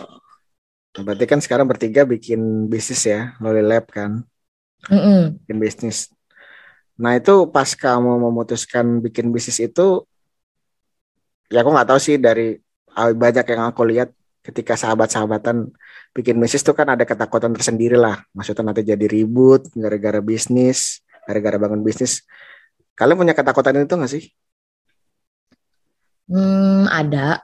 [1.04, 4.24] Berarti kan sekarang bertiga bikin bisnis ya, Loli Lab kan,
[4.88, 5.36] Mm-mm.
[5.44, 6.08] bikin bisnis.
[6.96, 10.06] Nah itu pas kamu memutuskan bikin bisnis itu,
[11.52, 12.56] ya aku nggak tahu sih dari
[12.94, 14.14] ah, banyak yang aku lihat
[14.46, 15.76] ketika sahabat-sahabatan
[16.14, 18.22] bikin bisnis tuh kan ada ketakutan tersendiri lah.
[18.32, 22.24] Maksudnya nanti jadi ribut gara-gara bisnis, gara-gara bangun bisnis.
[22.94, 24.24] Kalian punya ketakutan itu nggak sih?
[26.30, 27.42] Hmm, ada,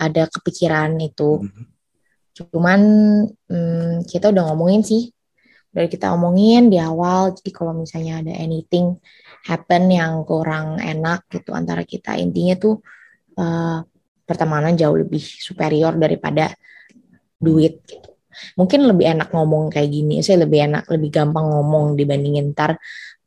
[0.00, 1.44] ada kepikiran itu.
[1.44, 1.64] Mhm.
[2.36, 2.80] Cuman
[3.48, 5.12] hmm, kita udah ngomongin sih,
[5.76, 7.36] dari kita omongin di awal.
[7.36, 8.96] Jadi kalau misalnya ada anything
[9.44, 12.80] happen yang kurang enak gitu antara kita, intinya tuh
[13.36, 13.78] eh,
[14.24, 16.56] pertemanan jauh lebih superior daripada
[17.36, 18.08] duit gitu.
[18.56, 22.76] Mungkin lebih enak ngomong kayak gini, saya lebih enak, lebih gampang ngomong dibandingin ntar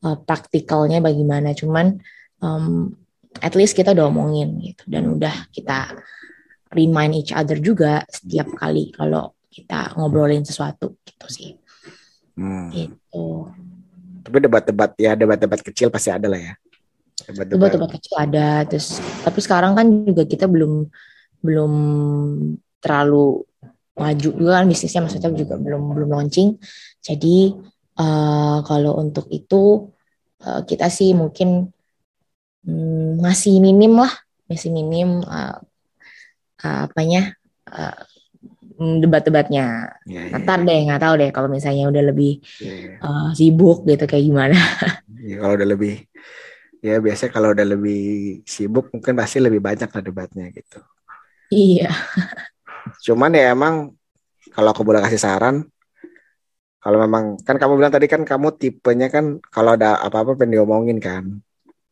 [0.06, 1.52] eh, praktikalnya bagaimana.
[1.56, 2.00] Cuman
[2.43, 2.95] em,
[3.38, 5.93] at least kita udah omongin gitu dan udah kita
[6.74, 11.52] remind each other juga setiap kali kalau kita ngobrolin sesuatu gitu sih.
[12.38, 12.70] Hmm.
[12.72, 13.26] Gitu.
[14.24, 16.54] Tapi debat-debat ya debat-debat kecil pasti ada lah ya.
[17.26, 17.54] Debat-debat.
[17.58, 20.88] Debat-debat kecil ada terus tapi sekarang kan juga kita belum
[21.43, 21.74] belum
[22.80, 23.43] terlalu
[24.00, 26.56] maju juga kan bisnisnya maksudnya juga belum belum launching.
[27.04, 27.52] Jadi
[28.00, 29.91] eh, kalau untuk itu
[30.43, 31.70] eh, kita sih mungkin
[32.66, 34.14] hmm, masih minim lah,
[34.47, 35.58] masih minim eh,
[36.64, 37.36] eh, apanya
[37.70, 37.97] eh,
[38.80, 39.91] debat-debatnya.
[40.08, 42.95] Ya, ya, Ntar deh, nggak tahu deh kalau misalnya udah lebih ya, ya.
[43.04, 44.58] eh, sibuk gitu kayak gimana.
[45.20, 46.08] Ya, kalau udah lebih
[46.80, 48.02] ya biasanya kalau udah lebih
[48.47, 50.80] sibuk mungkin pasti lebih banyak lah debatnya gitu.
[51.52, 51.91] Iya.
[53.04, 54.00] Cuman ya emang
[54.56, 55.68] kalau aku boleh kasih saran
[56.80, 60.97] kalau memang kan kamu bilang tadi kan kamu tipenya kan kalau ada apa-apa pengen diomongin
[61.03, 61.43] kan.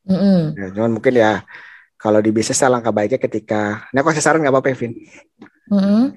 [0.07, 0.55] Mm-mm.
[0.55, 1.43] Ya, cuman mungkin ya
[1.99, 4.95] kalau di bisnis alangkah baiknya ketika ini aku kasih saran nggak apa-apa Evin.
[5.67, 6.15] Mm-mm.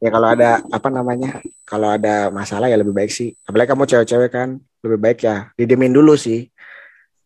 [0.00, 3.36] Ya kalau ada apa namanya kalau ada masalah ya lebih baik sih.
[3.44, 6.48] Apalagi kamu cewek-cewek kan lebih baik ya didemin dulu sih.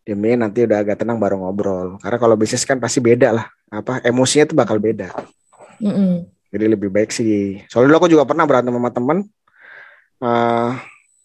[0.04, 1.96] Diemin nanti udah agak tenang baru ngobrol.
[1.96, 3.46] Karena kalau bisnis kan pasti beda lah.
[3.72, 5.08] Apa emosinya tuh bakal beda.
[5.80, 6.28] Mm-mm.
[6.52, 7.64] Jadi lebih baik sih.
[7.72, 9.18] Soalnya dulu aku juga pernah berantem sama teman.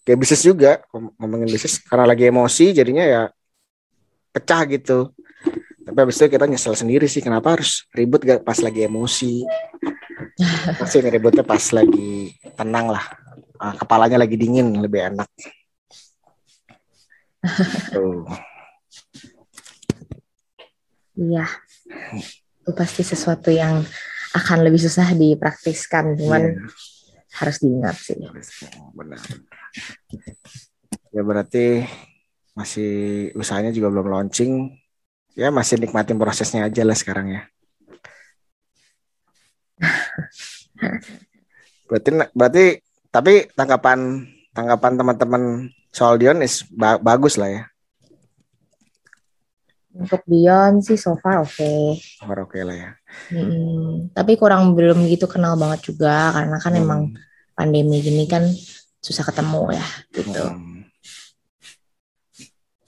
[0.04, 3.22] Kayak bisnis juga ngom- ngomongin bisnis karena lagi emosi jadinya ya
[4.30, 5.10] pecah gitu.
[5.80, 9.42] Tapi habis itu kita nyesel sendiri sih kenapa harus ribut gak pas lagi emosi.
[10.78, 13.04] Pasti ributnya pas lagi tenang lah.
[13.60, 15.28] Ah, kepalanya lagi dingin lebih enak.
[17.92, 18.24] Tuh.
[21.16, 21.44] Iya.
[22.64, 23.84] Itu pasti sesuatu yang
[24.30, 26.70] akan lebih susah dipraktiskan, cuman Iya.
[27.40, 28.20] Harus diingat sih.
[28.76, 29.18] Oh, benar.
[31.10, 31.88] Ya berarti
[32.52, 32.90] masih
[33.32, 34.76] usahanya juga belum launching.
[35.32, 37.42] Ya masih nikmatin prosesnya aja lah sekarang ya.
[41.90, 42.64] Berarti berarti
[43.10, 44.22] tapi tanggapan
[44.54, 45.42] tanggapan teman-teman
[45.90, 47.62] soal Dion is ba- bagus lah ya.
[49.90, 51.98] Untuk Dion sih so far oke.
[52.22, 52.90] Oke oke lah ya.
[53.34, 54.14] Mm-mm.
[54.14, 57.29] Tapi kurang belum gitu kenal banget juga karena kan emang Hmm.
[57.60, 58.48] Pandemi gini kan
[59.04, 59.86] susah ketemu ya
[60.16, 60.40] gitu.
[60.48, 60.88] Hmm.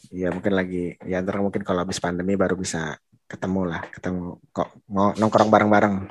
[0.09, 2.97] Iya mungkin lagi ya ntar mungkin kalau habis pandemi baru bisa
[3.29, 6.09] ketemu lah ketemu kok mau nongkrong bareng-bareng.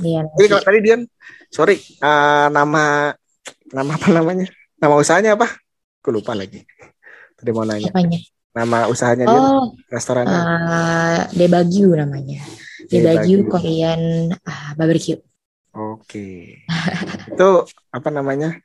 [0.00, 0.24] Iya.
[0.40, 1.02] Jadi kalau tadi Dion,
[1.52, 3.12] sorry uh, nama
[3.72, 4.48] nama apa namanya?
[4.80, 5.48] Nama usahanya apa?
[6.00, 6.64] Aku lupa lagi.
[7.36, 7.92] Tadi mau nanya.
[7.92, 8.20] Apanya?
[8.56, 10.32] Nama usahanya dia Oh, restorannya.
[10.32, 12.40] uh, Debagyu namanya.
[12.88, 15.20] Debagyu Korean uh, barbecue.
[15.76, 16.64] Oke.
[17.28, 17.48] itu
[17.92, 18.56] apa namanya?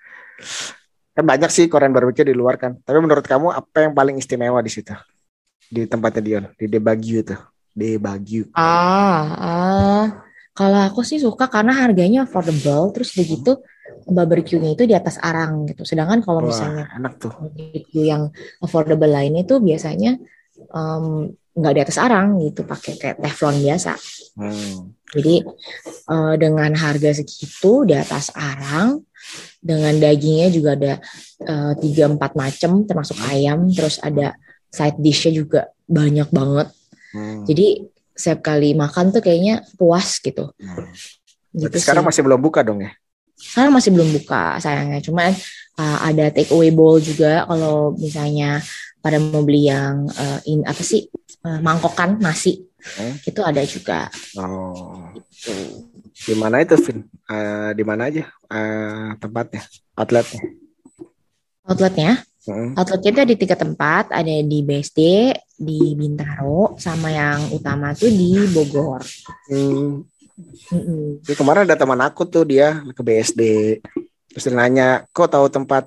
[1.11, 2.79] Kan banyak sih Korean barbecue di luar kan.
[2.79, 4.95] Tapi menurut kamu apa yang paling istimewa di situ?
[5.67, 7.35] Di tempatnya Dion, di Debagyu itu.
[7.75, 8.51] Debagyu.
[8.55, 10.05] Ah, ah.
[10.51, 13.59] Kalau aku sih suka karena harganya affordable, terus begitu
[14.07, 15.87] barbecue-nya itu di atas arang gitu.
[15.87, 17.31] Sedangkan kalau Wah, misalnya enak tuh.
[17.35, 20.19] barbecue yang affordable lainnya itu biasanya
[20.59, 23.93] em, nggak di atas arang gitu, pakai kayak teflon biasa.
[24.39, 24.95] Hmm.
[25.11, 25.35] Jadi
[26.07, 29.03] eh, dengan harga segitu di atas arang,
[29.59, 30.93] dengan dagingnya juga ada
[31.43, 34.35] eh, tiga empat macam, termasuk ayam, terus ada
[34.71, 36.67] side dishnya juga banyak banget.
[37.11, 37.43] Hmm.
[37.43, 40.55] Jadi setiap kali makan tuh kayaknya puas gitu.
[40.55, 40.87] Hmm.
[41.51, 42.09] Gitu Berarti sekarang sih.
[42.15, 42.91] masih belum buka dong ya?
[43.35, 45.03] Sekarang masih belum buka sayangnya.
[45.03, 45.35] Cuman
[45.75, 48.63] uh, ada take away bowl juga kalau misalnya
[49.01, 53.13] pada mau beli yang uh, in apa sih uh, mangkokan nasi Hmm.
[53.29, 54.09] itu ada juga.
[54.33, 55.13] Oh.
[56.17, 57.05] Di mana itu, Vin?
[57.29, 59.61] Eh, di mana aja eh, tempatnya?
[59.93, 60.41] Outletnya?
[61.61, 62.11] Outletnya,
[62.41, 62.73] Hmm.
[62.73, 65.29] outletnya itu ada di tiga tempat, ada di BSD,
[65.61, 69.05] di Bintaro, sama yang utama tuh di Bogor.
[69.53, 70.01] Hmm.
[70.73, 71.21] Mm-mm.
[71.21, 73.41] Ini kemarin ada teman aku tuh dia ke BSD.
[74.33, 75.85] Terus dia nanya, kok tahu tempat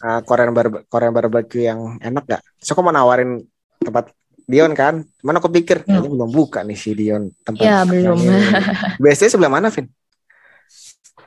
[0.00, 2.42] uh, Korean bar Korean barbecue yang enak gak?
[2.64, 3.44] So aku mau nawarin
[3.76, 4.08] tempat
[4.52, 5.00] Dion kan.
[5.24, 7.64] Mana aku pikir kayaknya belum buka nih si Dion tempat.
[7.64, 8.20] Ya belum.
[9.02, 9.88] BSD sebelah mana, Vin?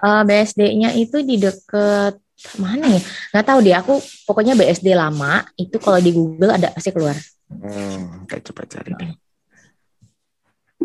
[0.06, 2.22] Uh, BSD-nya itu di deket
[2.62, 3.02] mana ya?
[3.34, 3.76] Nggak tahu deh.
[3.82, 3.94] Aku
[4.30, 7.18] pokoknya BSD lama itu kalau di Google ada pasti keluar.
[7.50, 9.12] Hmm, kayak coba cari deh.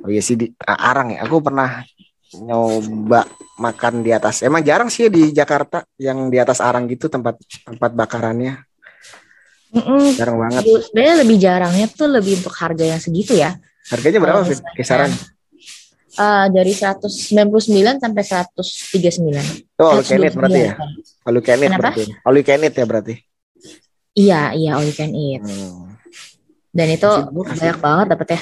[0.00, 1.28] Oh iya sih di ah, Arang ya.
[1.28, 1.84] Aku pernah
[2.40, 3.28] nyoba
[3.60, 4.40] makan di atas.
[4.40, 7.36] Emang jarang sih di Jakarta yang di atas Arang gitu tempat
[7.66, 8.69] tempat bakarannya.
[9.70, 10.18] Mm-mm.
[10.18, 10.62] Jarang banget.
[10.66, 13.54] Sebenarnya lebih jarangnya tuh lebih untuk harga yang segitu ya.
[13.86, 15.10] Harganya berapa, misalnya- Kisaran.
[16.10, 19.46] Eh, dari 199 sampai 139.
[19.78, 20.74] Oh, all you can eat berarti ya?
[21.22, 21.82] All you can eat Kenapa?
[21.94, 22.02] berarti.
[22.26, 23.14] All you can eat ya berarti.
[24.10, 25.42] Iya, iya all you can eat.
[25.46, 25.94] Hmm.
[26.70, 27.60] Dan itu Masih sih.
[27.62, 28.40] banyak banget dapet ya.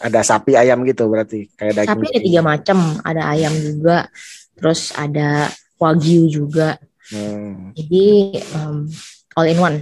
[0.00, 1.90] Ada sapi ayam gitu berarti kayak daging.
[1.92, 4.08] Tapi ada tiga macam, ada ayam juga,
[4.56, 6.80] terus ada wagyu juga.
[7.12, 8.88] Hmm, Jadi um,
[9.34, 9.76] all in one.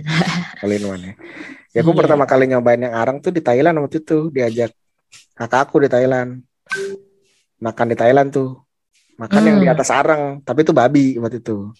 [0.62, 1.14] all in one ya.
[1.72, 1.98] Ya aku Iya.
[2.04, 4.72] pertama kali nyobain yang arang tuh di Thailand waktu itu diajak
[5.32, 6.44] kakakku di Thailand.
[7.58, 8.60] Makan di Thailand tuh.
[9.16, 9.74] Makan yang di Hmm.
[9.76, 11.70] atas arang, tapi itu babi waktu itu.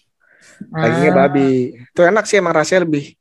[0.69, 1.75] Dagingnya Ah, babi.
[1.75, 3.13] Itu enak sih emang rasanya lebih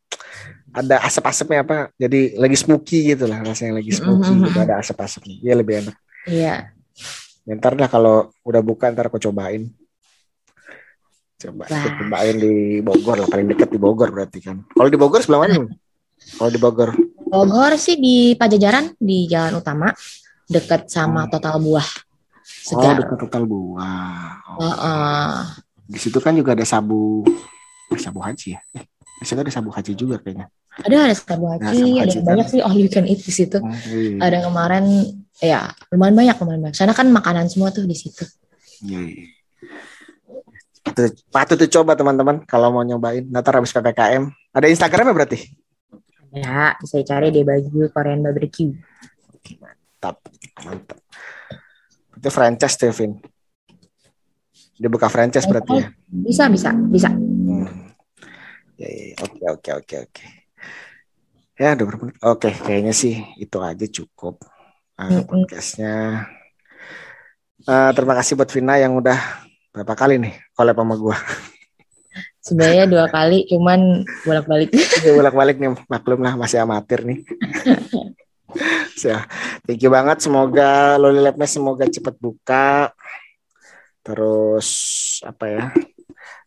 [0.72, 1.76] ada asap-asapnya apa.
[1.96, 4.42] Jadi lagi smoky gitu lah rasanya lagi smoky Mhm.
[4.48, 5.36] gitu ada asap-asapnya.
[5.42, 5.96] Iya lebih enak.
[6.28, 6.54] Iya.
[7.42, 9.68] Ya, ntar lah kalau udah buka ntar aku cobain.
[11.42, 14.62] Coba cobain di Bogor lah paling dekat di Bogor berarti kan.
[14.70, 15.66] Kalau di Bogor sebelah mana?
[16.38, 16.90] Kalau di Bogor.
[17.18, 19.90] Bogor sih di Pajajaran di Jalan Utama
[20.46, 21.82] dekat sama Total Buah.
[21.82, 22.94] Oh, Segar.
[22.98, 24.38] dekat total buah.
[24.54, 24.58] Oh.
[24.62, 25.30] Heeh.
[25.86, 27.22] Di situ kan juga ada sabu
[27.90, 28.60] eh, sabu haji ya.
[28.74, 28.86] Eh,
[29.18, 30.46] di situ ada sabu haji juga kayaknya.
[30.82, 32.24] Ada ada sabu Nah, haji, sabu ada haji kan.
[32.26, 33.58] banyak sih all you can eat di situ.
[33.58, 34.18] Oh, iya.
[34.22, 34.84] Ada kemarin
[35.38, 36.76] ya lumayan banyak lumayan banyak.
[36.78, 38.22] Sana kan makanan semua tuh di situ.
[38.86, 39.26] Iya, iya.
[40.82, 43.22] Patut, patut dicoba teman-teman kalau mau nyobain.
[43.22, 44.26] Nanti habis PPKM.
[44.50, 45.38] Ada Instagramnya berarti?
[46.34, 48.74] Ya, bisa cari di baju Korean barbecue.
[49.62, 50.16] Mantap.
[50.66, 50.98] Mantap.
[52.18, 53.22] Itu franchise tuh, Vin.
[54.80, 55.86] Dia buka franchise berarti ya.
[56.10, 57.08] Bisa, bisa, bisa.
[57.12, 57.94] Hmm.
[58.74, 59.16] Ya, ya, ya.
[59.22, 60.24] Oke, oke, oke, oke.
[61.60, 62.18] Ya, berapa menit?
[62.26, 64.42] Oke, kayaknya sih itu aja cukup
[64.98, 66.26] uh, podcastnya.
[67.62, 71.16] Uh, terima kasih buat Vina yang udah berapa kali nih collab sama gua.
[72.44, 74.74] Sebenarnya dua kali, cuman bolak-balik.
[74.74, 77.22] Dia bolak-balik nih, maklum lah masih amatir nih.
[79.06, 79.24] ya,
[79.64, 80.26] thank you banget.
[80.26, 82.90] Semoga Loli Labnya semoga cepat buka.
[84.02, 84.68] Terus
[85.22, 85.64] apa ya?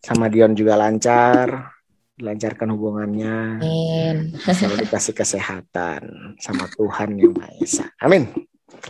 [0.03, 1.79] Sama Dion juga lancar,
[2.19, 3.63] dilancarkan hubungannya.
[3.63, 4.35] Amin.
[4.35, 7.87] selalu dikasih kesehatan sama Tuhan yang Maha Esa.
[8.03, 8.27] Amin.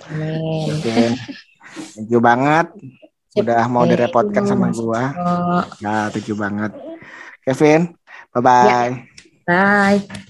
[0.10, 0.74] Amin.
[0.74, 1.14] Oke.
[1.94, 2.74] Thank you banget
[3.36, 5.02] udah mau direpotkan sama gua.
[5.84, 6.72] Ya, thank you banget.
[7.44, 7.94] Kevin,
[8.34, 8.96] bye bye.
[9.46, 10.26] Bye.